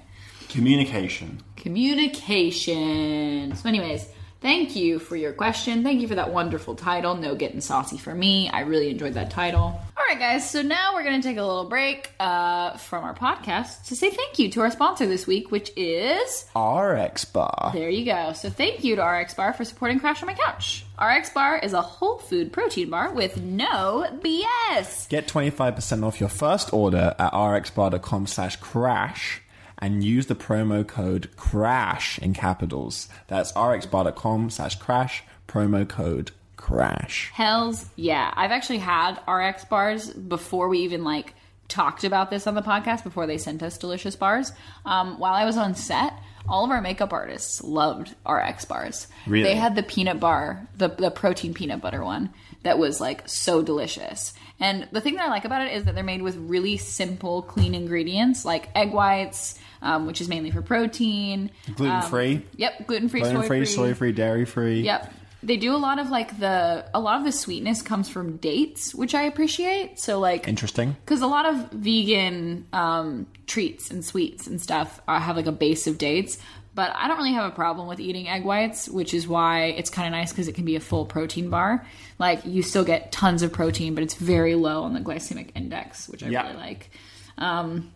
[0.48, 3.56] communication communication.
[3.56, 4.06] So, anyways,
[4.44, 5.82] thank you for your question.
[5.82, 7.16] Thank you for that wonderful title.
[7.16, 8.48] No getting saucy for me.
[8.50, 9.80] I really enjoyed that title.
[9.96, 10.48] All right, guys.
[10.48, 14.38] So now we're gonna take a little break uh, from our podcast to say thank
[14.38, 18.32] you to our sponsor this week, which is RX bar there you go.
[18.32, 20.86] So thank you to RX Bar for supporting Crash on My Couch.
[21.00, 25.08] RX Bar is a whole food protein bar with no BS.
[25.08, 29.42] Get 25% off your first order at rxbar.com slash crash
[29.78, 33.08] and use the promo code CRASH in capitals.
[33.28, 37.30] That's rxbar.com slash crash, promo code CRASH.
[37.32, 38.32] Hells yeah.
[38.36, 41.34] I've actually had RX bars before we even like
[41.68, 44.52] talked about this on the podcast before they sent us delicious bars.
[44.84, 46.14] Um, while I was on set,
[46.48, 49.06] all of our makeup artists loved RX bars.
[49.26, 49.44] Really?
[49.44, 52.30] They had the peanut bar, the the protein peanut butter one
[52.62, 54.34] that was like so delicious.
[54.60, 57.42] And the thing that I like about it is that they're made with really simple,
[57.42, 61.50] clean ingredients like egg whites, um, which is mainly for protein.
[61.74, 64.82] Gluten free, Yep, gluten free, gluten free, soy free, dairy free.
[64.82, 65.12] Yep.
[65.46, 68.94] They do a lot of like the a lot of the sweetness comes from dates,
[68.94, 69.98] which I appreciate.
[70.00, 70.96] So like Interesting.
[71.04, 75.52] because a lot of vegan um, treats and sweets and stuff uh, have like a
[75.52, 76.38] base of dates,
[76.74, 79.90] but I don't really have a problem with eating egg whites, which is why it's
[79.90, 81.86] kind of nice because it can be a full protein bar.
[82.18, 86.08] Like you still get tons of protein, but it's very low on the glycemic index,
[86.08, 86.42] which I Yeah.
[86.46, 86.90] really like.
[87.38, 87.92] Um,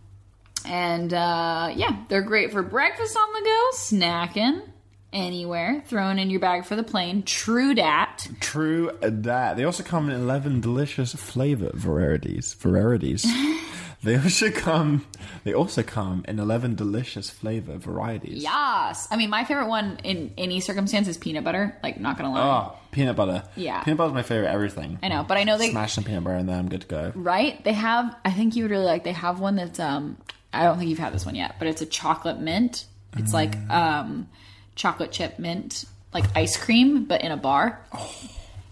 [0.66, 4.62] and uh, yeah, they're great for breakfast on the go, snacking,
[5.12, 5.82] anywhere.
[5.86, 7.22] Thrown in your bag for the plane.
[7.22, 8.28] True dat.
[8.40, 9.56] True dat.
[9.56, 12.54] They also come in 11 delicious flavor varieties.
[12.54, 13.26] Varieties.
[14.02, 15.04] they also come
[15.44, 18.42] they also come in 11 delicious flavor varieties.
[18.42, 19.08] Yes.
[19.10, 21.76] I mean, my favorite one in any circumstance is peanut butter.
[21.82, 22.40] Like, not gonna lie.
[22.72, 23.42] Oh, peanut butter.
[23.56, 23.82] Yeah.
[23.82, 24.98] Peanut butter's my favorite everything.
[25.02, 26.86] I know, but I know they Smash some peanut butter in there, I'm good to
[26.86, 27.12] go.
[27.14, 27.62] right.
[27.64, 28.14] They have.
[28.24, 29.04] I think you would really like.
[29.04, 29.80] They have one that's.
[29.80, 30.16] um
[30.52, 32.86] I don't think you've had this one yet, but it's a chocolate mint.
[33.16, 33.70] It's like Mm.
[33.70, 34.28] um
[34.78, 37.80] chocolate chip mint, like ice cream, but in a bar.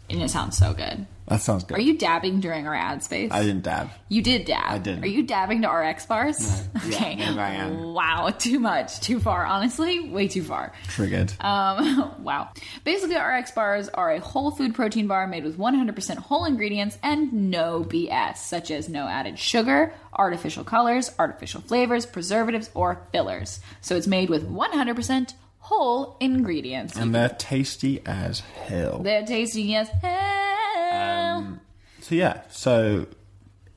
[0.09, 1.07] And it sounds so good.
[1.27, 1.77] That sounds good.
[1.77, 3.33] Are you dabbing during our ad space?
[3.33, 3.90] I didn't dab.
[4.09, 4.62] You did dab.
[4.64, 5.03] I didn't.
[5.03, 6.62] Are you dabbing to RX bars?
[6.87, 7.16] Okay.
[7.16, 7.95] maybe I am.
[7.95, 9.45] Wow, too much, too far.
[9.45, 10.73] Honestly, way too far.
[10.87, 11.33] Triggered.
[11.40, 12.51] Um, wow.
[12.85, 17.51] Basically, RX bars are a whole food protein bar made with 100% whole ingredients and
[17.51, 23.59] no BS, such as no added sugar, artificial colors, artificial flavors, preservatives, or fillers.
[23.81, 25.35] So it's made with 100%
[25.67, 26.97] whole ingredients.
[26.97, 29.01] and they're tasty as hell.
[29.03, 31.39] They're tasty as hell.
[31.39, 31.61] Um,
[32.01, 33.07] so yeah, so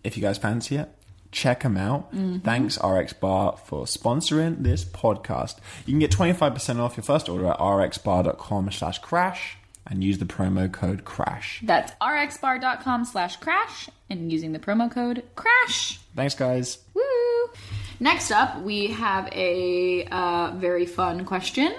[0.04, 0.88] if you guys fancy it,
[1.32, 2.13] check them out.
[2.13, 2.39] Mm-hmm.
[2.39, 5.58] Thanks RX Bar for sponsoring this podcast.
[5.88, 10.25] You can get 25% off your first order at rxbar.com slash crash and use the
[10.25, 11.62] promo code crash.
[11.63, 15.99] That's rxbar.com slash crash and using the promo code crash.
[16.15, 16.78] Thanks guys.
[16.93, 17.02] Woo!
[17.99, 21.75] Next up, we have a uh, very fun question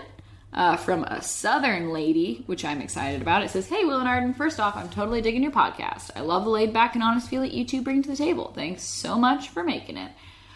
[0.52, 3.42] uh, from a Southern lady, which I'm excited about.
[3.42, 4.35] It says, "Hey, Will and Arden.
[4.35, 6.11] First off, I'm totally digging your podcast.
[6.14, 8.52] I love the laid back and honest feel that you two bring to the table.
[8.54, 10.12] Thanks so much for making it."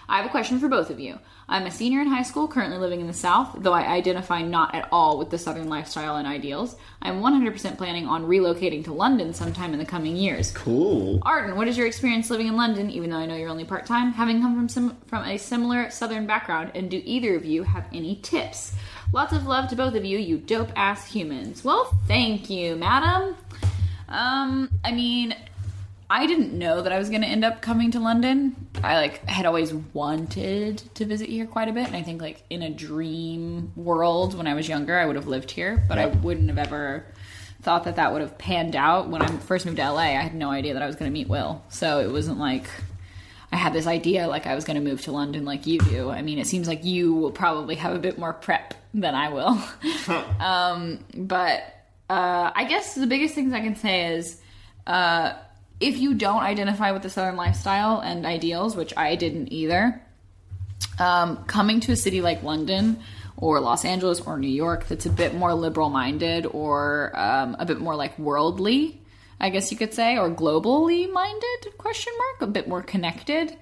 [0.09, 1.19] I have a question for both of you.
[1.49, 4.75] I'm a senior in high school, currently living in the South, though I identify not
[4.75, 6.77] at all with the Southern lifestyle and ideals.
[7.03, 10.51] I'm 100% planning on relocating to London sometime in the coming years.
[10.53, 11.21] Cool.
[11.23, 13.87] Arden, what is your experience living in London, even though I know you're only part
[13.87, 17.63] time, having come from some from a similar southern background, and do either of you
[17.63, 18.75] have any tips?
[19.13, 21.63] Lots of love to both of you, you dope ass humans.
[21.63, 23.37] Well, thank you, madam.
[24.09, 25.35] Um, I mean,
[26.15, 28.55] I didn't know that I was going to end up coming to London.
[28.85, 32.45] I like had always wanted to visit here quite a bit, and I think like
[32.49, 36.07] in a dream world when I was younger, I would have lived here, but I
[36.07, 37.05] wouldn't have ever
[37.63, 39.09] thought that that would have panned out.
[39.09, 41.13] When I first moved to LA, I had no idea that I was going to
[41.13, 42.69] meet Will, so it wasn't like
[43.51, 46.11] I had this idea like I was going to move to London like you do.
[46.11, 49.31] I mean, it seems like you will probably have a bit more prep than I
[49.31, 49.61] will.
[50.41, 51.61] um, but
[52.09, 54.41] uh, I guess the biggest things I can say is
[54.87, 55.33] uh,
[55.85, 60.01] if you don't identify with the Southern lifestyle and ideals, which I didn't either,
[60.99, 63.01] um, coming to a city like London
[63.37, 67.67] or Los Angeles or New York that's a bit more liberal minded or um, a
[67.67, 68.99] bit more like worldly,
[69.39, 73.55] I guess you could say, or globally minded question mark, a bit more connected.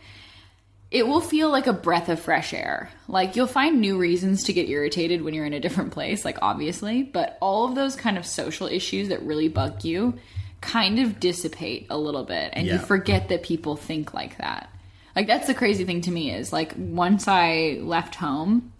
[0.93, 2.91] It will feel like a breath of fresh air.
[3.09, 6.39] Like you'll find new reasons to get irritated when you're in a different place, like
[6.41, 10.21] obviously, but all of those kind of social issues that really bug you
[10.62, 14.70] kind of dissipate a little bit and you forget that people think like that.
[15.14, 18.72] Like that's the crazy thing to me is like once I left home,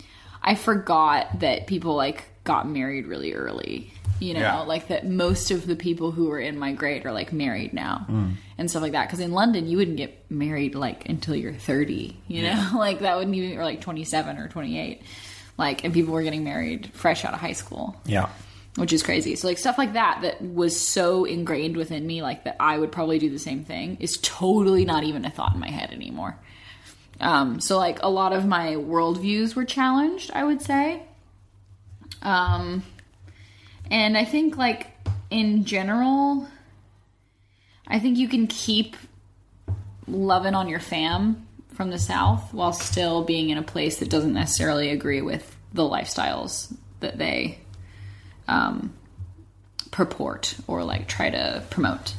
[0.43, 3.93] I forgot that people like got married really early.
[4.21, 4.61] You know, Yeah.
[4.61, 8.07] like that most of the people who were in my grade are like married now
[8.09, 8.35] mm.
[8.57, 9.09] and stuff like that.
[9.09, 12.17] Because in London, you wouldn't get married like until you're 30.
[12.29, 15.03] You know, like that wouldn't even or like 27 or 28.
[15.59, 18.29] Like, and people were getting married fresh out of high school Yeah.
[18.77, 19.37] Which is crazy.
[19.37, 22.93] So like stuff like that that was so ingrained within me, like that I would
[22.93, 26.39] probably do the same thing, is totally not even a thought in my head anymore.
[27.21, 31.03] Um, so like a lot of my worldviews were challenged, I would say.
[32.23, 32.83] Um,
[33.91, 34.89] and I think like
[35.31, 36.49] in general,
[37.87, 38.97] I think you can keep
[40.07, 44.33] loving on your fam from the south while still being in a place that doesn't
[44.33, 47.59] necessarily agree with the lifestyles that they
[48.49, 48.93] um,
[49.91, 52.15] purport or like try to promote.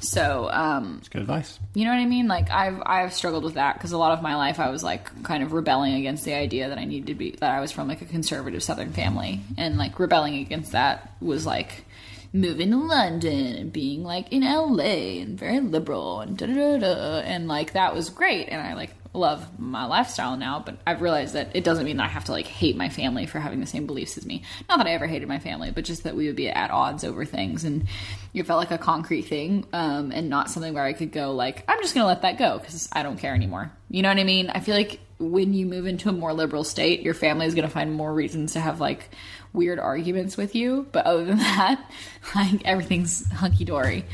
[0.00, 1.58] So, um, It's good advice.
[1.72, 2.28] you know what I mean?
[2.28, 5.22] Like I've I've struggled with that because a lot of my life I was like
[5.22, 7.88] kind of rebelling against the idea that I needed to be that I was from
[7.88, 11.86] like a conservative Southern family, and like rebelling against that was like
[12.34, 16.78] moving to London and being like in LA and very liberal and da da da
[16.78, 20.62] da, and like that was great, and I like love my lifestyle now.
[20.64, 23.26] But I've realized that it doesn't mean that I have to like hate my family
[23.26, 24.42] for having the same beliefs as me.
[24.68, 27.04] Not that I ever hated my family, but just that we would be at odds
[27.04, 27.86] over things, and
[28.34, 31.64] it felt like a concrete thing, um, and not something where I could go like
[31.68, 33.72] I'm just gonna let that go because I don't care anymore.
[33.88, 34.50] You know what I mean?
[34.50, 37.70] I feel like when you move into a more liberal state, your family is gonna
[37.70, 39.10] find more reasons to have like
[39.52, 40.86] weird arguments with you.
[40.90, 41.90] But other than that,
[42.34, 44.04] like everything's hunky dory,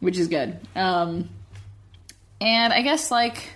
[0.00, 0.60] which is good.
[0.76, 1.30] Um,
[2.40, 3.50] and I guess like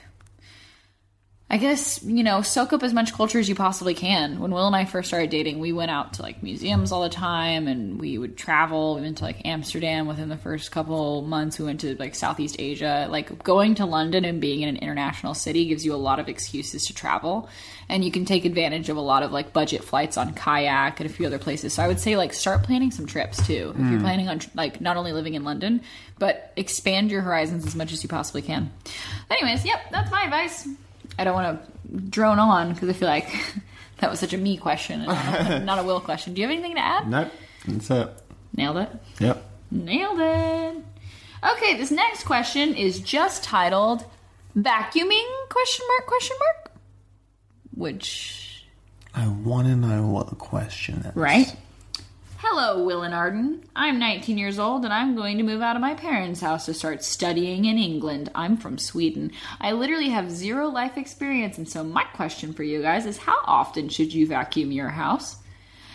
[1.50, 4.38] I guess, you know, soak up as much culture as you possibly can.
[4.38, 7.08] When Will and I first started dating, we went out to like museums all the
[7.08, 8.96] time and we would travel.
[8.96, 11.58] We went to like Amsterdam within the first couple months.
[11.58, 13.08] We went to like Southeast Asia.
[13.08, 16.28] Like going to London and being in an international city gives you a lot of
[16.28, 17.48] excuses to travel.
[17.88, 21.08] And you can take advantage of a lot of like budget flights on kayak and
[21.08, 21.72] a few other places.
[21.72, 23.72] So I would say like start planning some trips too.
[23.74, 24.00] If you're hmm.
[24.00, 25.80] planning on like not only living in London,
[26.18, 28.70] but expand your horizons as much as you possibly can.
[29.30, 30.68] Anyways, yep, that's my advice.
[31.18, 31.60] I don't want
[31.92, 33.28] to drone on because I feel like
[33.98, 36.34] that was such a me question and not a- not a Will question.
[36.34, 37.08] Do you have anything to add?
[37.08, 37.32] Nope.
[37.66, 38.08] That's it.
[38.56, 38.90] Nailed it.
[39.20, 39.44] Yep.
[39.70, 40.84] Nailed it.
[41.52, 44.04] Okay, this next question is just titled
[44.56, 46.72] vacuuming question mark question mark
[47.74, 48.64] which
[49.14, 51.14] I want to know what the question is.
[51.14, 51.54] right
[52.40, 53.64] hello will and arden.
[53.74, 56.74] I'm 19 years old and i'm going to move out of my parents house to
[56.74, 58.30] start studying in england.
[58.32, 59.32] I'm from sweden.
[59.60, 63.38] I literally have zero life experience and so my question for you guys is how
[63.44, 65.38] often should you vacuum your house?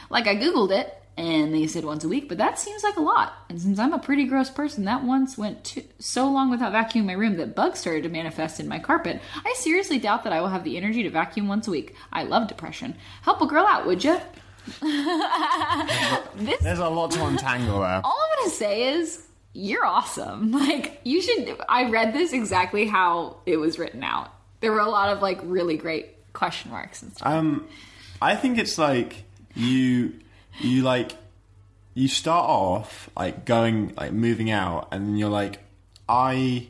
[0.10, 3.02] Like i googled it and they said once a week but that seems like a
[3.02, 3.32] lot.
[3.48, 7.06] And since i'm a pretty gross person that once went too, so long without vacuuming
[7.06, 9.22] my room that bugs started to manifest in my carpet.
[9.46, 11.96] I seriously doubt that i will have the energy to vacuum once a week.
[12.12, 12.96] I love depression.
[13.22, 14.20] Help a girl out would you
[16.36, 18.02] this There's a lot to untangle there.
[18.04, 19.24] all I'm gonna say is
[19.54, 20.52] you're awesome.
[20.64, 21.56] Like you should.
[21.70, 24.32] I read this exactly how it was written out.
[24.62, 27.28] There were a lot of like really great question marks and stuff.
[27.28, 27.68] Um,
[28.22, 29.24] I think it's like
[29.56, 30.14] you,
[30.60, 31.12] you like,
[31.94, 35.60] you start off like going like moving out, and then you're like,
[36.08, 36.68] I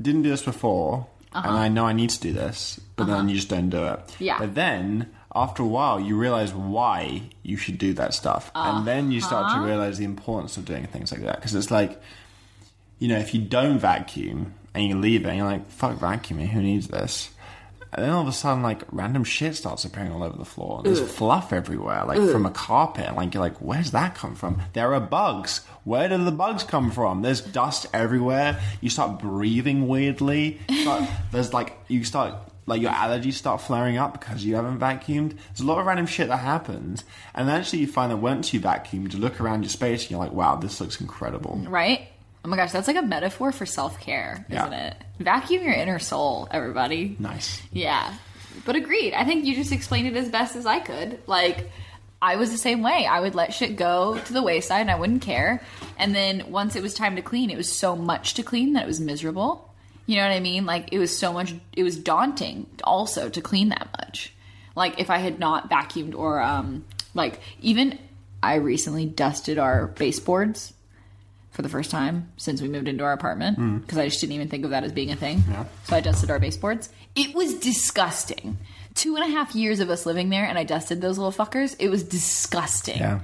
[0.00, 3.34] didn't do this before, and I know I need to do this, but then you
[3.36, 4.16] just don't do it.
[4.18, 4.38] Yeah.
[4.38, 8.84] But then after a while, you realize why you should do that stuff, and uh-huh.
[8.84, 12.00] then you start to realize the importance of doing things like that because it's like,
[12.98, 16.48] you know, if you don't vacuum and you leave it, and you're like, fuck vacuuming,
[16.48, 17.30] who needs this?
[17.92, 20.78] And then all of a sudden, like random shit starts appearing all over the floor.
[20.78, 23.16] And there's fluff everywhere, like from a carpet.
[23.16, 24.62] Like you're like, where's that come from?
[24.74, 25.64] There are bugs.
[25.82, 27.22] Where do the bugs come from?
[27.22, 28.60] There's dust everywhere.
[28.80, 30.60] You start breathing weirdly.
[30.82, 32.34] Start- there's like you start
[32.70, 35.36] like your allergies start flaring up because you haven't vacuumed.
[35.48, 37.04] There's a lot of random shit that happens,
[37.34, 40.12] and then actually you find that once you vacuum, you look around your space and
[40.12, 41.60] you're like, wow, this looks incredible.
[41.68, 42.08] Right?
[42.42, 44.62] Oh my gosh, that's like a metaphor for self care, Yeah.
[44.62, 44.96] isn't it?
[45.18, 47.14] Vacuum your inner soul, everybody.
[47.18, 47.60] Nice.
[47.70, 48.14] Yeah.
[48.64, 49.12] But agreed.
[49.12, 51.18] I think you just explained it as best as I could.
[51.26, 51.70] Like,
[52.22, 53.06] I was the same way.
[53.06, 55.62] I would let shit go to the wayside and I wouldn't care.
[55.98, 58.84] And then once it was time to clean, it was so much to clean that
[58.84, 59.69] it was miserable.
[60.10, 60.66] You know what I mean?
[60.66, 64.34] Like, it was so much, it was daunting also to clean that much.
[64.74, 67.96] Like, if I had not vacuumed or, um, like, even
[68.42, 70.72] I recently dusted our baseboards
[71.52, 74.48] for the first time since we moved into our apartment because I just didn't even
[74.48, 75.44] think of that as being a thing.
[75.48, 75.66] Yeah.
[75.84, 76.88] So I dusted our baseboards.
[77.14, 78.58] It was disgusting.
[78.94, 81.76] Two and a half years of us living there, and I dusted those little fuckers.
[81.78, 82.98] It was disgusting.
[82.98, 83.20] Yeah.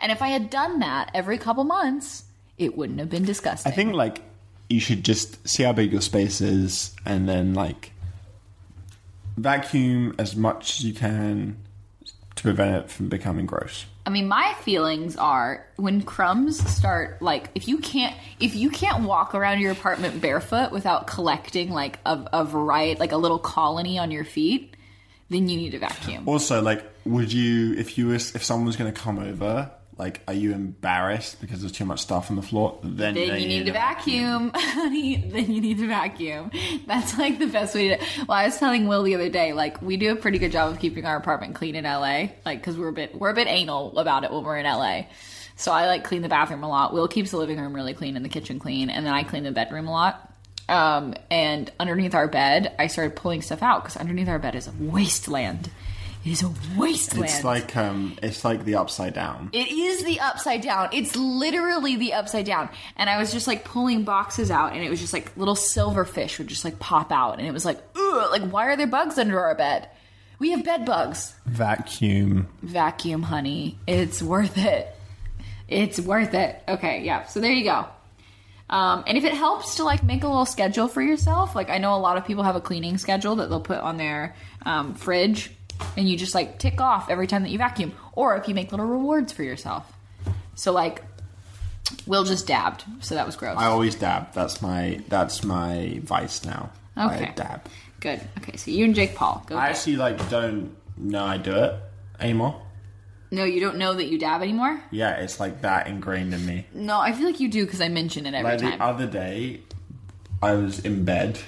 [0.00, 2.24] And if I had done that every couple months,
[2.56, 3.70] it wouldn't have been disgusting.
[3.70, 4.22] I think like
[4.70, 7.92] you should just see how big your space is and then like
[9.36, 11.56] vacuum as much as you can
[12.36, 13.86] to prevent it from becoming gross.
[14.06, 19.04] I mean, my feelings are when crumbs start like if you can't if you can't
[19.04, 23.98] walk around your apartment barefoot without collecting like a, a variety like a little colony
[23.98, 24.74] on your feet,
[25.28, 26.28] then you need to vacuum.
[26.28, 30.22] Also, like, would you if you was if someone was going to come over, like,
[30.26, 32.78] are you embarrassed because there's too much stuff on the floor?
[32.82, 35.16] Then, then you need to vacuum, honey.
[35.30, 36.50] Then you need to vacuum.
[36.86, 37.98] That's like the best way to.
[38.26, 40.72] Well, I was telling Will the other day, like we do a pretty good job
[40.72, 43.46] of keeping our apartment clean in LA, like because we're a bit we're a bit
[43.46, 45.02] anal about it when we're in LA.
[45.56, 46.94] So I like clean the bathroom a lot.
[46.94, 49.44] Will keeps the living room really clean and the kitchen clean, and then I clean
[49.44, 50.32] the bedroom a lot.
[50.70, 54.66] Um, and underneath our bed, I started pulling stuff out because underneath our bed is
[54.66, 55.70] a wasteland.
[56.24, 57.24] It is a wasteland.
[57.24, 59.50] It's like um, it's like the upside down.
[59.52, 60.90] It is the upside down.
[60.92, 62.68] It's literally the upside down.
[62.96, 66.04] And I was just like pulling boxes out, and it was just like little silver
[66.04, 68.86] fish would just like pop out, and it was like, ugh, like why are there
[68.86, 69.88] bugs under our bed?
[70.38, 71.34] We have bed bugs.
[71.46, 72.48] Vacuum.
[72.62, 73.78] Vacuum, honey.
[73.86, 74.88] It's worth it.
[75.68, 76.62] It's worth it.
[76.66, 77.26] Okay, yeah.
[77.26, 77.86] So there you go.
[78.70, 81.78] Um, and if it helps to like make a little schedule for yourself, like I
[81.78, 84.94] know a lot of people have a cleaning schedule that they'll put on their um,
[84.94, 85.50] fridge,
[85.96, 88.70] and you just like tick off every time that you vacuum, or if you make
[88.70, 89.90] little rewards for yourself.
[90.54, 91.04] So like,
[92.06, 93.56] Will just dabbed, so that was gross.
[93.58, 94.32] I always dab.
[94.32, 96.70] That's my that's my vice now.
[96.96, 97.26] Okay.
[97.26, 97.62] I dab.
[97.98, 98.20] Good.
[98.38, 99.56] Okay, so you and Jake Paul go.
[99.56, 101.74] I actually like don't know I do it
[102.20, 102.60] anymore.
[103.32, 104.80] no, you don't know that you dab anymore.
[104.90, 106.66] Yeah, it's like that ingrained in me.
[106.74, 108.78] No, I feel like you do because I mention it every Like time.
[108.78, 109.62] the other day,
[110.42, 111.40] I was in bed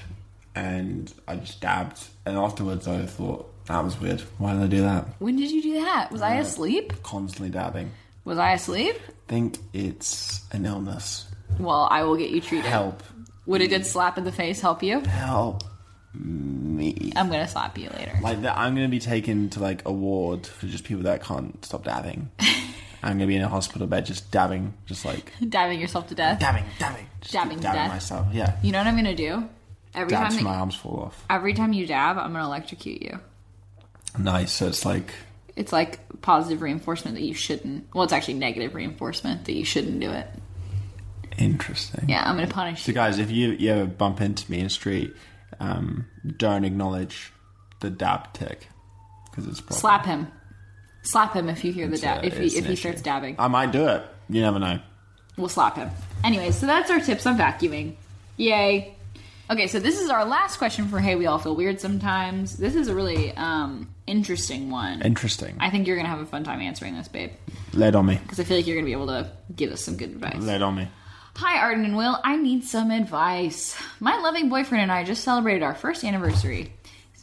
[0.54, 2.04] and I just dabbed.
[2.26, 4.20] And afterwards, I thought that was weird.
[4.38, 5.06] Why did I do that?
[5.18, 6.10] When did you do that?
[6.10, 6.92] Was I uh, asleep?
[7.02, 7.90] Constantly dabbing.
[8.24, 8.96] Was I asleep?
[9.28, 11.26] think it's an illness.
[11.58, 12.66] Well, I will get you treated.
[12.68, 13.02] Help.
[13.46, 15.00] Would a good slap in the face help you?
[15.00, 15.62] Help
[16.14, 17.12] me.
[17.16, 18.12] I'm gonna slap you later.
[18.22, 21.64] Like that, I'm gonna be taken to like a ward for just people that can't
[21.64, 22.30] stop dabbing.
[23.02, 26.38] I'm gonna be in a hospital bed just dabbing, just like Dabbing yourself to death.
[26.38, 27.88] dabbing, dabbing, Dabbing to dabbing death.
[27.90, 28.26] myself.
[28.32, 29.48] Yeah, You know what I'm gonna do?
[29.94, 31.24] Every dab time that, my arms fall off.
[31.28, 33.18] every time you dab, I'm gonna electrocute you.
[34.18, 34.52] Nice.
[34.52, 35.14] So it's like
[35.56, 37.86] It's like positive reinforcement that you shouldn't.
[37.94, 40.26] Well, it's actually negative reinforcement that you shouldn't do it.
[41.38, 42.08] interesting.
[42.08, 42.84] Yeah, I'm gonna punish you.
[42.84, 42.94] So you.
[42.94, 45.12] guys, if you you ever bump into me in the street,
[45.60, 46.06] um,
[46.36, 47.32] don't acknowledge
[47.80, 48.68] the dab tick
[49.30, 50.28] because it's probably, Slap him.
[51.02, 52.18] Slap him if you hear the dab.
[52.22, 52.76] uh, If he if he issue.
[52.76, 54.04] starts dabbing, I might do it.
[54.28, 54.78] You never know.
[55.36, 55.90] we'll slap him.
[56.22, 57.96] Anyway, so that's our tips on vacuuming.
[58.36, 58.94] Yay.
[59.52, 62.56] Okay, so this is our last question for Hey We All Feel Weird Sometimes.
[62.56, 65.02] This is a really um, interesting one.
[65.02, 65.58] Interesting.
[65.60, 67.32] I think you're gonna have a fun time answering this, babe,
[67.74, 68.18] Lead on me.
[68.22, 70.42] because I feel like you're gonna be able to give us some good advice.
[70.42, 70.88] Lead on me.
[71.36, 72.18] Hi, Arden and Will.
[72.24, 73.76] I need some advice.
[74.00, 76.72] My loving boyfriend and I just celebrated our first anniversary.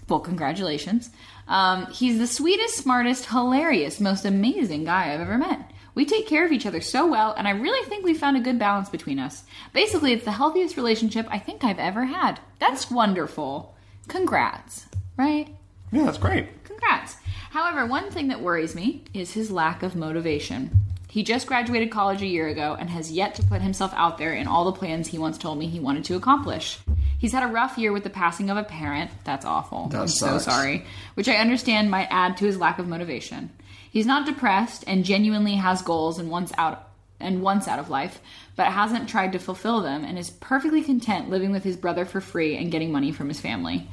[0.07, 1.09] Well, congratulations.
[1.47, 5.71] Um, he's the sweetest, smartest, hilarious, most amazing guy I've ever met.
[5.95, 8.41] We take care of each other so well, and I really think we found a
[8.41, 9.43] good balance between us.
[9.73, 12.39] Basically, it's the healthiest relationship I think I've ever had.
[12.59, 13.75] That's wonderful.
[14.07, 14.87] Congrats,
[15.17, 15.47] right?
[15.91, 16.63] Yeah, that's great.
[16.63, 17.15] Congrats.
[17.51, 20.71] However, one thing that worries me is his lack of motivation.
[21.09, 24.33] He just graduated college a year ago and has yet to put himself out there
[24.33, 26.77] in all the plans he once told me he wanted to accomplish.
[27.17, 29.09] He's had a rough year with the passing of a parent.
[29.23, 29.87] That's awful.
[29.87, 30.45] That I'm sucks.
[30.45, 30.85] so sorry.
[31.15, 33.49] Which I understand might add to his lack of motivation.
[33.91, 38.21] He's not depressed and genuinely has goals and wants out and wants out of life,
[38.55, 42.21] but hasn't tried to fulfill them and is perfectly content living with his brother for
[42.21, 43.89] free and getting money from his family.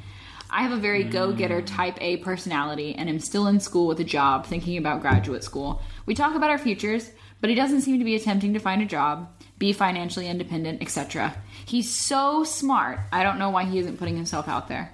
[0.49, 1.65] I have a very go getter mm.
[1.65, 5.81] type A personality and am still in school with a job, thinking about graduate school.
[6.05, 8.85] We talk about our futures, but he doesn't seem to be attempting to find a
[8.85, 11.35] job, be financially independent, etc.
[11.65, 12.99] He's so smart.
[13.11, 14.93] I don't know why he isn't putting himself out there.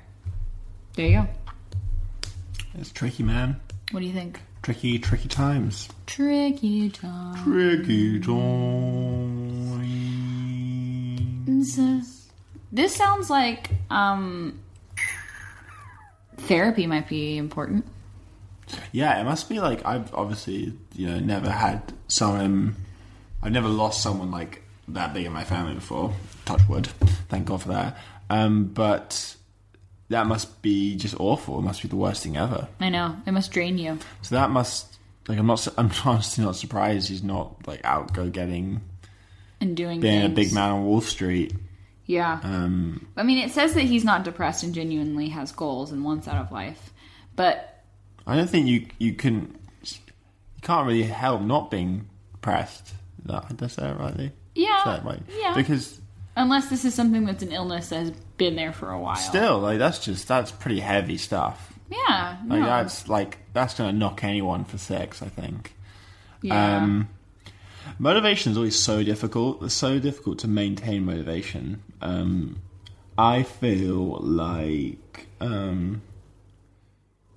[0.95, 1.27] There you go.
[2.73, 3.59] That's tricky, man.
[3.91, 4.39] What do you think?
[4.63, 5.89] Tricky, tricky times.
[6.05, 7.43] Tricky time.
[7.43, 9.03] Tricky times.
[12.71, 14.57] This sounds like um
[16.37, 17.85] therapy might be important.
[18.93, 22.77] Yeah, it must be like I've obviously you know never had someone.
[23.41, 26.13] I've never lost someone like that big in my family before.
[26.45, 26.87] Touch wood.
[27.27, 27.97] Thank God for that.
[28.29, 29.35] Um, but
[30.09, 31.59] that must be just awful.
[31.59, 32.67] It must be the worst thing ever.
[32.79, 33.15] I know.
[33.25, 33.99] It must drain you.
[34.21, 34.97] So that must
[35.27, 35.67] like I'm not.
[35.77, 38.81] I'm honestly not surprised he's not like out go getting
[39.61, 41.53] And doing being a big man on Wall Street.
[42.05, 42.39] Yeah.
[42.43, 46.27] Um, I mean, it says that he's not depressed and genuinely has goals and wants
[46.27, 46.91] out of life.
[47.35, 47.83] But
[48.27, 52.93] I don't think you you can you can't really help not being depressed.
[53.29, 54.31] I say that rightly?
[54.53, 55.21] Yeah, Is that right?
[55.39, 55.55] yeah.
[55.55, 55.99] Because
[56.35, 59.15] unless this is something that's an illness that has been there for a while.
[59.15, 61.73] still, like that's just that's pretty heavy stuff.
[61.89, 62.37] Yeah.
[62.47, 62.65] Like no.
[62.65, 65.21] that's like that's gonna knock anyone for six.
[65.21, 65.75] I think.
[66.41, 66.77] yeah.
[66.77, 67.09] Um,
[67.99, 69.63] motivation is always so difficult.
[69.63, 71.83] It's so difficult to maintain motivation.
[72.01, 72.61] Um,
[73.17, 76.01] I feel like um,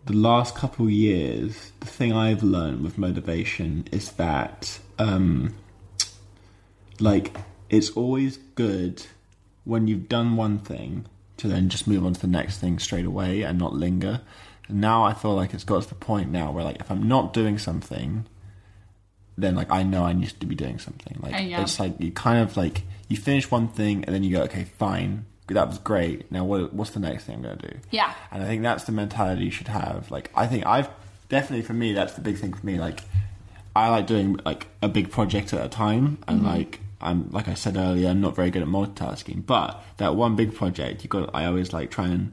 [0.07, 5.55] the last couple years, the thing I've learned with motivation is that, um,
[6.99, 7.37] like,
[7.71, 9.05] it's always good
[9.65, 11.07] when you've done one thing
[11.39, 14.21] to then just move on to the next thing straight away and not linger.
[14.69, 17.07] And now I feel like it's got to the point now where, like, if I'm
[17.09, 18.25] not doing something,
[19.39, 21.19] then like I know I need to be doing something.
[21.21, 21.61] Like Uh, yeah.
[21.61, 24.65] it's like you kind of like you finish one thing and then you go, okay,
[24.79, 26.31] fine, that was great.
[26.33, 26.73] Now what?
[26.73, 27.77] What's the next thing I'm gonna do?
[27.91, 28.15] Yeah.
[28.33, 30.11] And I think that's the mentality you should have.
[30.11, 30.89] Like I think I've
[31.29, 32.79] definitely for me that's the big thing for me.
[32.79, 33.03] Like
[33.77, 36.47] I like doing like a big project at a time, and Mm-hmm.
[36.49, 39.45] like I'm like I said earlier, I'm not very good at multitasking.
[39.47, 42.33] But that one big project, you got I always like try and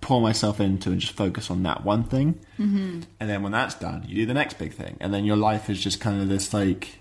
[0.00, 2.40] pour myself into and just focus on that one thing.
[2.58, 3.02] Mm-hmm.
[3.20, 5.70] And then when that's done, you do the next big thing, and then your life
[5.70, 6.98] is just kind of this like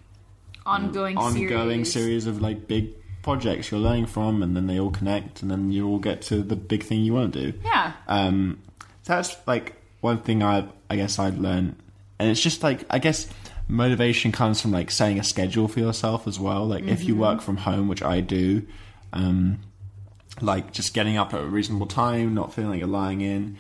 [0.66, 1.94] ongoing, ongoing series.
[1.94, 5.72] series of like big projects you're learning from, and then they all connect, and then
[5.72, 7.60] you all get to the big thing you want to do.
[7.64, 7.94] Yeah.
[8.08, 8.60] Um,
[9.04, 11.76] so that's like one thing I I guess I'd learned,
[12.20, 13.28] and it's just like I guess
[13.72, 16.68] motivation comes from like setting a schedule for yourself as well.
[16.68, 18.68] Like if you work from home, which I do,
[19.14, 19.60] um,
[20.42, 23.58] like just getting up at a reasonable time, not feeling like you're lying in,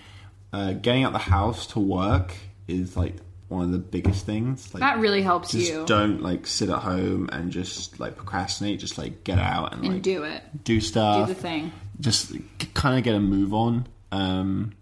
[0.53, 2.35] uh, getting out the house to work
[2.67, 3.15] is like
[3.47, 4.73] one of the biggest things.
[4.73, 8.79] Like, That really helps just you don't like sit at home and just like procrastinate.
[8.79, 10.43] Just like get out and, and like do it.
[10.63, 11.27] do stuff.
[11.27, 11.71] Do the thing.
[11.99, 12.33] Just
[12.73, 13.87] kind of get a move on.
[14.11, 14.73] Um,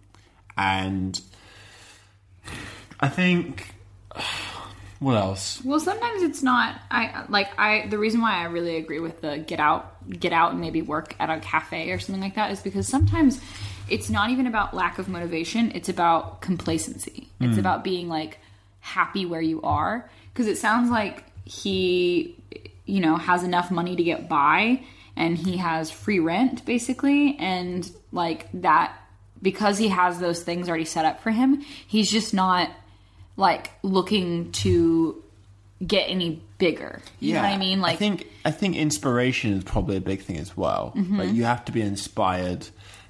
[0.57, 1.19] and
[2.99, 3.73] I think
[4.99, 5.61] what else?
[5.63, 6.79] Well, sometimes it's not.
[6.91, 7.87] I like I.
[7.87, 11.15] The reason why I really agree with the get out, get out, and maybe work
[11.19, 13.39] at a cafe or something like that is because sometimes
[13.89, 15.71] it's not even about lack of motivation.
[15.73, 17.29] It's about complacency.
[17.39, 17.59] It's mm.
[17.59, 18.39] about being like
[18.81, 20.09] happy where you are.
[20.33, 22.35] Because it sounds like he,
[22.85, 24.83] you know, has enough money to get by,
[25.15, 28.97] and he has free rent basically, and like that
[29.41, 31.61] because he has those things already set up for him.
[31.87, 32.69] He's just not
[33.39, 35.23] like looking to
[35.85, 37.01] get any bigger.
[37.19, 37.81] You know what I mean?
[37.81, 40.93] Like I think I think inspiration is probably a big thing as well.
[40.95, 41.19] Mm-hmm.
[41.19, 42.67] Like you have to be inspired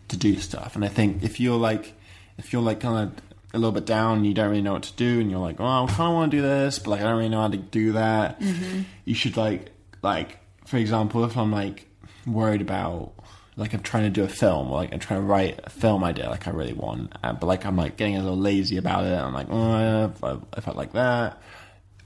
[0.10, 1.94] to do stuff, and I think if you're like
[2.38, 3.24] if you're like kind of
[3.54, 5.66] a little bit down, you don't really know what to do, and you're like, oh,
[5.66, 7.58] I kind of want to do this, but like I don't really know how to
[7.58, 8.40] do that.
[8.40, 8.82] Mm-hmm.
[9.06, 9.72] You should like
[10.04, 11.88] like for example, if I'm like
[12.28, 13.14] worried about
[13.60, 16.04] like I'm trying to do a film, or like I'm trying to write a film
[16.04, 19.04] idea, like I really want, uh, but like I'm like getting a little lazy about
[19.06, 19.14] it.
[19.14, 21.42] I'm like, oh, if I, if I like that.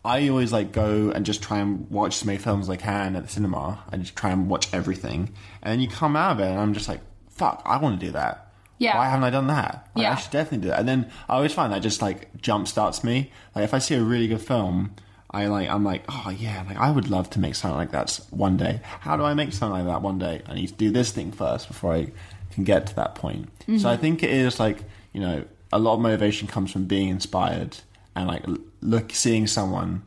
[0.06, 3.16] I always like go and just try and watch as many films as I can
[3.16, 3.82] at the cinema.
[3.89, 6.74] I just try and watch everything, and then you come out of it, and I'm
[6.74, 6.99] just like,
[7.30, 8.97] "Fuck, I want to do that." Yeah.
[8.97, 9.88] Why haven't I done that?
[9.95, 10.12] Like, Yeah.
[10.12, 10.80] I should definitely do that.
[10.80, 13.32] And then I always find that just like jump starts me.
[13.56, 14.93] Like if I see a really good film,
[15.34, 18.20] I like I'm like, oh yeah, like I would love to make something like that
[18.30, 18.82] one day.
[18.84, 20.42] How do I make something like that one day?
[20.48, 22.12] I need to do this thing first before I
[22.52, 23.50] can get to that point.
[23.66, 24.02] So I mm-hmm.
[24.02, 27.78] think it is like you know a lot of motivation comes from being inspired
[28.16, 28.46] and like
[28.82, 30.04] look seeing someone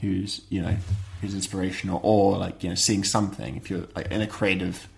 [0.00, 0.76] who's you know
[1.20, 4.88] who's inspirational or like you know seeing something if you're like in a creative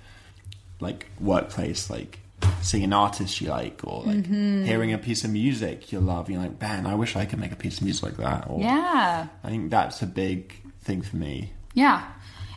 [0.81, 2.19] like workplace like
[2.63, 4.65] seeing an artist you like or like Mm-hmm.
[4.65, 7.53] hearing a piece of music you love you're like man i wish i could make
[7.53, 11.17] a piece of music like that or yeah, i think that's a big thing for
[11.17, 12.07] me yeah.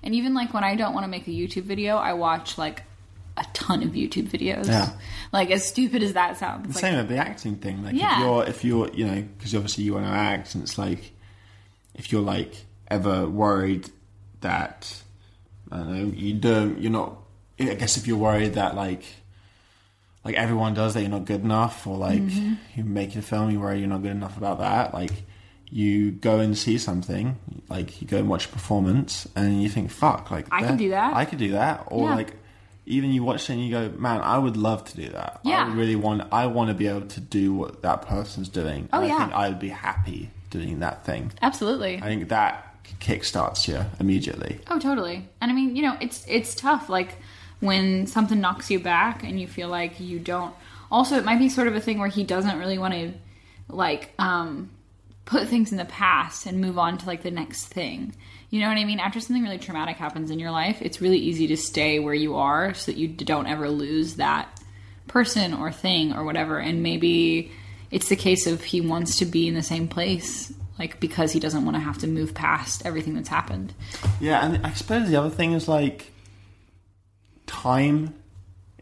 [0.02, 2.84] And even like when I don't want to make a YouTube video, I watch like
[3.36, 4.66] a ton of YouTube videos.
[4.68, 4.92] Yeah.
[5.34, 6.68] Like as stupid as that sounds.
[6.70, 8.14] the like, same with the acting thing like Yeah.
[8.14, 11.12] if you're if you're you know because obviously you want to act and it's like
[11.96, 12.54] if you're like
[12.88, 13.90] ever worried
[14.40, 15.02] that
[15.70, 17.18] i don't know you don't you're not
[17.60, 19.04] i guess if you're worried that like
[20.26, 22.54] like everyone does that you're not good enough or like Mm-hmm.
[22.76, 25.12] you make a film you worry you're not good enough about that like
[25.72, 27.38] you go and see something
[27.70, 30.90] like you go and watch a performance and you think fuck like I can do
[30.90, 31.16] that.
[31.16, 32.16] i could do that or Yeah.
[32.16, 32.34] like
[32.86, 35.50] even you watch it and you go man i would love to do that i
[35.50, 35.68] Yeah.
[35.68, 39.00] would really want i want to be able to do what that person's doing Oh,
[39.00, 39.16] And yeah.
[39.16, 41.98] i think i would be happy doing that thing Absolutely.
[41.98, 42.66] i think that
[43.00, 45.30] kickstarts you immediately Oh, totally.
[45.40, 46.90] And I mean, you know, it's it's tough.
[46.90, 47.18] Like
[47.60, 50.54] when something knocks you back and you feel like you don't.
[50.92, 53.14] Also, it might be sort of a thing where he doesn't really want to,
[53.68, 54.70] like, um,
[55.30, 58.16] put things in the past and move on to like the next thing.
[58.50, 59.00] You know what I mean?
[59.00, 62.36] After something really traumatic happens in your life, it's really easy to stay where you
[62.36, 64.50] are so that you don't ever lose that
[65.08, 66.58] person or thing or whatever.
[66.58, 67.52] And maybe
[67.92, 71.40] it's the case of he wants to be in the same place, like because he
[71.40, 73.74] doesn't want to have to move past everything that's happened.
[74.20, 76.12] Yeah, and I suppose the other thing is like
[77.50, 78.14] time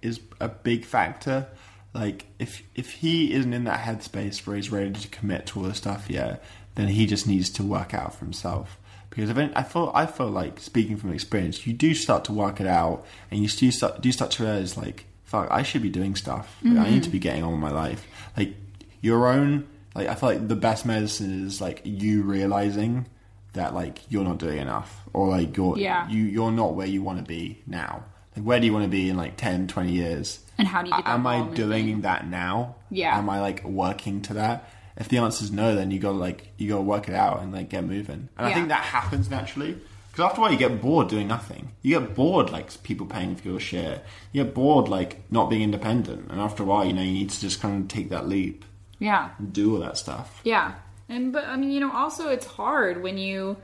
[0.01, 1.47] is a big factor.
[1.93, 5.65] Like if if he isn't in that headspace where he's ready to commit to all
[5.65, 6.43] this stuff yet,
[6.76, 8.78] then he just needs to work out for himself.
[9.09, 12.59] Because event, I feel I feel like speaking from experience, you do start to work
[12.59, 15.89] it out, and you do start do start to realize like, fuck, I should be
[15.89, 16.57] doing stuff.
[16.63, 18.05] Like, I need to be getting on with my life.
[18.36, 18.53] Like
[19.01, 19.65] your own,
[19.95, 23.07] like I feel like the best medicine is like you realizing
[23.53, 26.07] that like you're not doing enough or like you're Yeah.
[26.09, 28.03] you you're not where you want to be now
[28.38, 30.40] like where do you want to be in like 10 20 years?
[30.58, 32.02] And how do you get that am i doing moving?
[32.02, 32.76] that now?
[32.90, 33.18] Yeah.
[33.18, 34.70] am i like working to that?
[34.96, 37.52] If the answer is no then you gotta like you gotta work it out and
[37.52, 38.30] like get moving.
[38.38, 39.78] And i think that happens naturally
[40.12, 41.72] because after a while you get bored doing nothing.
[41.82, 45.62] You get bored like people paying for your share you get bored like not being
[45.62, 46.32] independent.
[46.32, 48.66] And after a while you know you need to just kind of take that leap.
[49.00, 49.30] Yeah.
[49.38, 50.42] and do all that stuff.
[50.44, 50.74] Yeah.
[51.10, 53.58] And but I mean, you know, also it's hard when you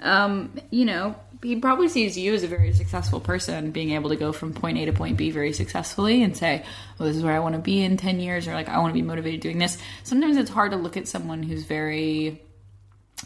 [0.00, 4.16] um, you know, he probably sees you as a very successful person being able to
[4.16, 6.64] go from point A to point B very successfully and say,
[6.98, 8.90] "Well, this is where I want to be in 10 years," or like, "I want
[8.90, 12.42] to be motivated doing this." Sometimes it's hard to look at someone who's very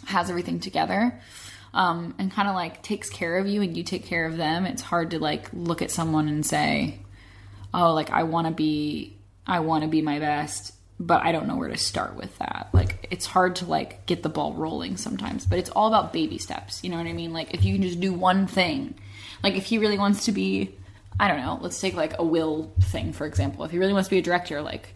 [0.06, 1.20] has everything together.
[1.72, 4.64] Um, and kind of like takes care of you and you take care of them.
[4.64, 7.00] It's hard to like look at someone and say,
[7.74, 11.46] oh like i want to be i want to be my best but i don't
[11.46, 14.96] know where to start with that like it's hard to like get the ball rolling
[14.96, 17.74] sometimes but it's all about baby steps you know what i mean like if you
[17.74, 18.94] can just do one thing
[19.42, 20.74] like if he really wants to be
[21.18, 24.08] i don't know let's take like a will thing for example if he really wants
[24.08, 24.94] to be a director like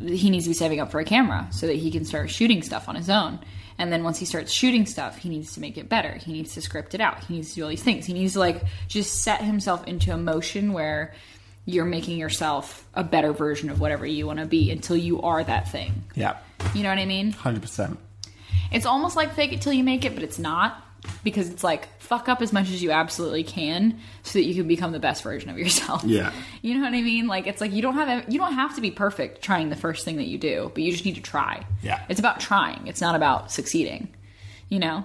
[0.00, 2.62] he needs to be saving up for a camera so that he can start shooting
[2.62, 3.38] stuff on his own.
[3.78, 6.12] And then once he starts shooting stuff, he needs to make it better.
[6.12, 7.24] He needs to script it out.
[7.24, 8.06] He needs to do all these things.
[8.06, 11.14] He needs to like just set himself into a motion where
[11.66, 15.42] you're making yourself a better version of whatever you want to be until you are
[15.42, 16.04] that thing.
[16.14, 16.36] Yeah,
[16.74, 17.32] You know what I mean?
[17.32, 17.98] hundred percent.
[18.72, 20.80] It's almost like fake it till you make it, but it's not
[21.22, 24.66] because it's like fuck up as much as you absolutely can so that you can
[24.66, 26.02] become the best version of yourself.
[26.04, 26.32] Yeah.
[26.62, 27.26] You know what I mean?
[27.26, 30.04] Like it's like you don't have you don't have to be perfect trying the first
[30.04, 31.66] thing that you do, but you just need to try.
[31.82, 32.00] Yeah.
[32.08, 32.86] It's about trying.
[32.86, 34.08] It's not about succeeding.
[34.70, 35.04] You know?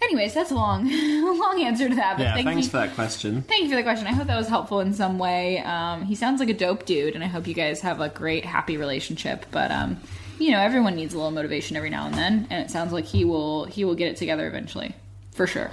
[0.00, 0.84] Anyways, that's a long
[1.38, 2.16] long answer to that.
[2.18, 2.70] But Yeah, thank thanks you.
[2.70, 3.42] for that question.
[3.42, 4.06] Thank you for the question.
[4.06, 5.58] I hope that was helpful in some way.
[5.58, 8.44] Um, he sounds like a dope dude, and I hope you guys have a great,
[8.44, 9.46] happy relationship.
[9.50, 10.00] But um,
[10.38, 13.06] you know, everyone needs a little motivation every now and then, and it sounds like
[13.06, 14.94] he will he will get it together eventually,
[15.32, 15.70] for sure.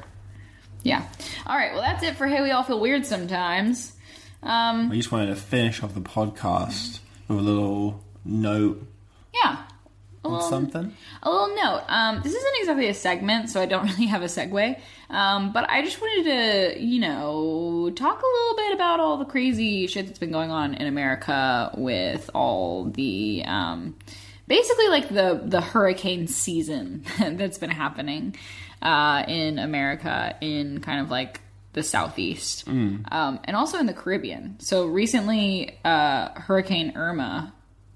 [0.83, 1.07] Yeah.
[1.45, 1.73] All right.
[1.73, 2.41] Well, that's it for Hey.
[2.41, 3.93] We all feel weird sometimes.
[4.43, 8.87] Um, I just wanted to finish off the podcast with a little note
[9.33, 9.63] yeah.
[10.25, 10.93] A little- something.
[11.23, 11.83] A little note.
[11.87, 14.79] Um, this isn't exactly a segment, so I don't really have a segue.
[15.09, 16.23] Um, but I just wanted
[16.75, 20.51] to, you know, talk a little bit about all the crazy shit that's been going
[20.51, 23.95] on in America with all the, um,
[24.47, 28.35] basically like the the hurricane season that's been happening
[28.81, 31.41] uh, in America in kind of like
[31.73, 34.55] the southeast um, and also in the Caribbean.
[34.59, 37.51] So recently, uh, Hurricane Irma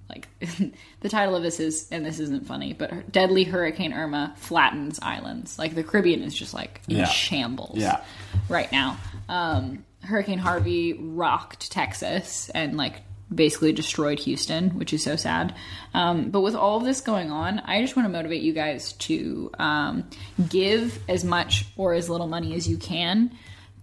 [0.10, 0.28] like
[1.01, 5.57] the title of this is and this isn't funny but deadly hurricane irma flattens islands
[5.60, 7.05] like the caribbean is just like in Yeah.
[7.05, 8.01] shambles Yeah.
[8.49, 8.97] right now
[9.28, 13.01] um, hurricane harvey rocked texas and like
[13.34, 15.53] basically destroyed houston which is so sad
[15.93, 18.93] um, but with all of this going on i just want to motivate you guys
[18.93, 20.10] to um,
[20.49, 23.32] give as much or as little money as you can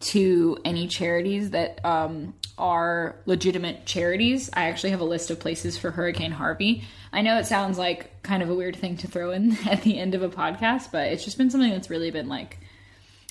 [0.01, 4.49] to any charities that um, are legitimate charities.
[4.53, 6.85] I actually have a list of places for Hurricane Harvey.
[7.13, 9.99] I know it sounds like kind of a weird thing to throw in at the
[9.99, 12.59] end of a podcast, but it's just been something that's really been like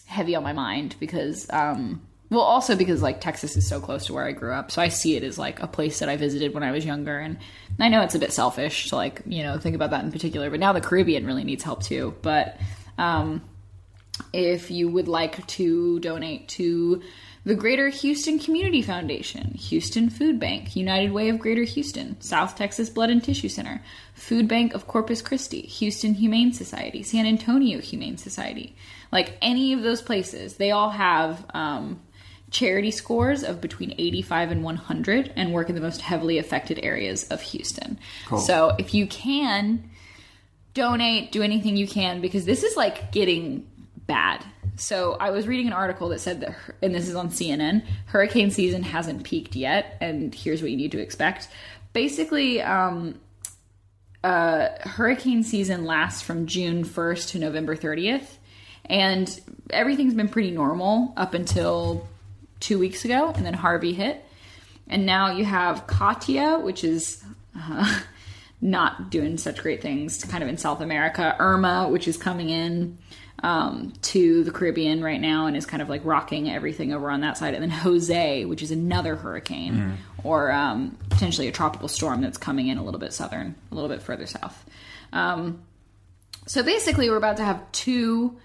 [0.06, 4.14] heavy on my mind because um well also because like Texas is so close to
[4.14, 6.54] where I grew up so I see it as like a place that I visited
[6.54, 7.38] when I was younger and
[7.80, 10.52] I know it's a bit selfish to like you know think about that in particular
[10.52, 12.58] but now the Caribbean really needs help too but
[13.00, 13.42] um
[14.32, 17.02] if you would like to donate to
[17.46, 22.90] the Greater Houston Community Foundation, Houston Food Bank, United Way of Greater Houston, South Texas
[22.90, 23.82] Blood and Tissue Center,
[24.16, 28.76] Food Bank of Corpus Christi, Houston Humane Society, San Antonio Humane Society,
[29.12, 32.02] like any of those places, they all have um,
[32.50, 37.28] charity scores of between 85 and 100 and work in the most heavily affected areas
[37.30, 38.00] of Houston.
[38.40, 39.90] So if you can,
[40.74, 43.68] donate, do anything you can because this is like getting
[44.08, 44.44] bad.
[44.78, 48.52] So I was reading an article that said that, and this is on CNN, hurricane
[48.52, 51.48] season hasn't peaked yet, and here's what you need to expect.
[51.94, 53.20] Basically, um,
[54.24, 58.38] uh, hurricane season lasts from June 1st to November 30th,
[58.86, 62.08] and everything's been pretty normal up until
[62.60, 64.26] two weeks ago, and then Harvey hit.
[64.88, 67.24] And now you have Katia, which is
[67.58, 68.02] uh,
[68.62, 71.36] not doing such great things kind of in South America.
[71.40, 72.98] Irma, which is coming in
[73.44, 77.22] um, to the Caribbean right now and is kind of like rocking everything over on
[77.22, 77.54] that side.
[77.54, 82.68] And then Jose, which is another hurricane or um, potentially a tropical storm that's coming
[82.68, 84.66] in a little bit southern, a little bit further south.
[85.14, 85.62] Um,
[86.48, 88.38] so basically, we're about to have two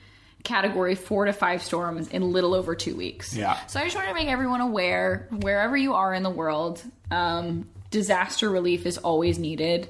[0.43, 3.37] category four to five storms in a little over two weeks.
[3.37, 3.59] Yeah.
[3.67, 7.69] So I just want to make everyone aware, wherever you are in the world, um,
[7.91, 9.89] disaster relief is always needed.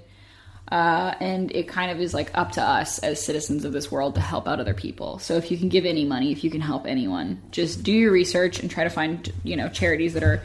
[0.71, 4.15] Uh, and it kind of is like up to us as citizens of this world
[4.15, 5.19] to help out other people.
[5.19, 8.13] So if you can give any money, if you can help anyone, just do your
[8.13, 10.43] research and try to find, you know, charities that are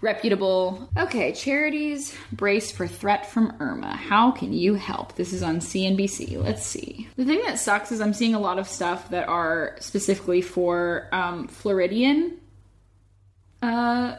[0.00, 0.88] reputable.
[0.96, 3.94] Okay, charities brace for threat from Irma.
[3.94, 5.14] How can you help?
[5.14, 6.42] This is on CNBC.
[6.42, 7.08] Let's see.
[7.16, 11.08] The thing that sucks is I'm seeing a lot of stuff that are specifically for
[11.12, 12.38] um, Floridian
[13.62, 14.16] uh,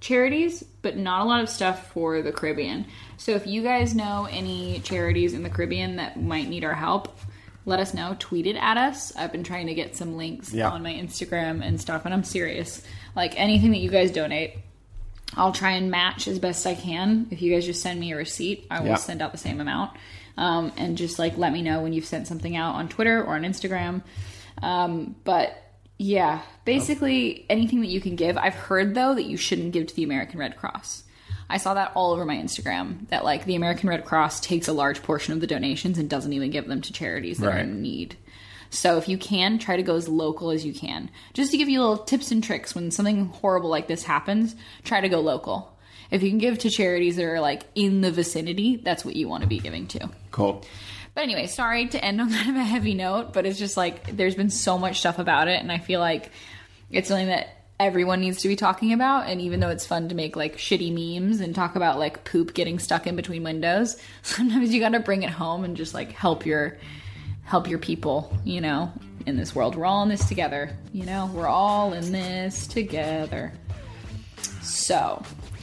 [0.00, 2.84] charities, but not a lot of stuff for the Caribbean.
[3.16, 7.16] So if you guys know any charities in the Caribbean that might need our help,
[7.64, 8.16] let us know.
[8.18, 9.14] Tweet it at us.
[9.16, 10.68] I've been trying to get some links Yeah.
[10.70, 12.82] on my Instagram and stuff, and I'm serious.
[13.14, 14.56] Like anything that you guys donate,
[15.36, 17.28] I'll try and match as best I can.
[17.30, 18.96] If you guys just send me a receipt, I will Yeah.
[18.96, 19.92] send out the same amount.
[20.36, 23.36] Um, and just like let me know when you've sent something out on Twitter or
[23.36, 24.02] on Instagram.
[24.62, 25.61] Um, but
[26.02, 26.48] yeah, oh.
[26.64, 28.36] basically anything that you can give.
[28.36, 31.04] I've heard though that you shouldn't give to the American Red Cross.
[31.48, 34.72] I saw that all over my Instagram that like the American Red Cross takes a
[34.72, 37.82] large portion of the donations and doesn't even give them to charities that are in
[37.82, 38.16] need.
[38.70, 41.10] So if you can, try to go as local as you can.
[41.34, 45.02] Just to give you little tips and tricks when something horrible like this happens, try
[45.02, 45.76] to go local.
[46.10, 49.28] if you can give to charities that are like in the vicinity, that's what you
[49.28, 50.08] want to be giving to.
[50.30, 50.64] Cool.
[51.14, 54.16] But anyway, sorry to end on kind of a heavy note, but it's just like
[54.16, 56.30] there's been so much stuff about it, and I feel like
[56.90, 57.48] it's something that
[57.80, 59.28] everyone needs to be talking about.
[59.28, 62.54] And even though it's fun to make like shitty memes and talk about like poop
[62.54, 66.12] getting stuck in between windows, sometimes you got to bring it home and just like
[66.12, 66.76] help your
[67.44, 68.92] help your people, you know,
[69.26, 69.74] in this world.
[69.74, 73.52] We're all in this together, you know, we're all in this together.
[74.62, 75.22] So,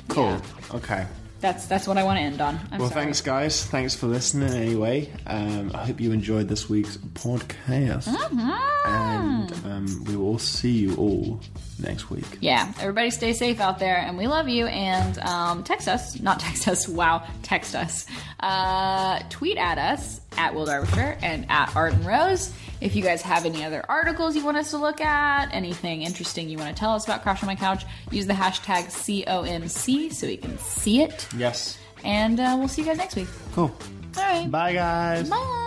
[0.09, 0.31] Cool.
[0.31, 0.41] yeah,
[0.75, 1.07] Okay.
[1.39, 2.59] That's that's what I want to end on.
[2.71, 3.03] I'm Well, sorry.
[3.05, 3.63] thanks, guys.
[3.65, 4.51] Thanks for listening.
[4.53, 8.89] Anyway, um, I hope you enjoyed this week's podcast, Mm-hmm.
[8.91, 11.39] and um, we will see you all
[11.81, 12.25] next week.
[12.41, 14.65] yeah, everybody stay safe out there, and we love you.
[14.67, 16.87] And um, text us, not text us.
[16.99, 18.05] Wow, text us.
[18.41, 22.53] Uh, tweet at us at Will Darbyshire and at Arden Rose.
[22.81, 26.49] If you guys have any other articles you want us to look at, anything interesting
[26.49, 30.27] you want to tell us about Crash on My Couch, use the hashtag COMC so
[30.27, 31.27] we can see it.
[31.35, 31.77] Yes.
[32.03, 33.27] And uh, we'll see you guys next week.
[33.53, 33.75] Cool.
[34.17, 34.49] All right.
[34.49, 35.29] Bye, guys.
[35.29, 35.65] Bye.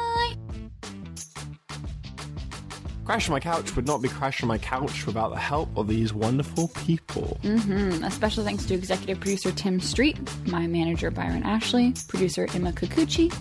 [3.04, 5.88] Crash on My Couch would not be Crash on My Couch without the help of
[5.88, 7.38] these wonderful people.
[7.42, 8.04] Mm-hmm.
[8.04, 13.34] A special thanks to executive producer Tim Street, my manager Byron Ashley, producer Emma Kikuchi,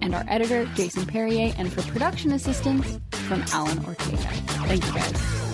[0.00, 2.98] and our editor Jason Perrier, and for production assistance
[3.28, 4.16] from Alan Ortega.
[4.16, 5.53] Thank you guys.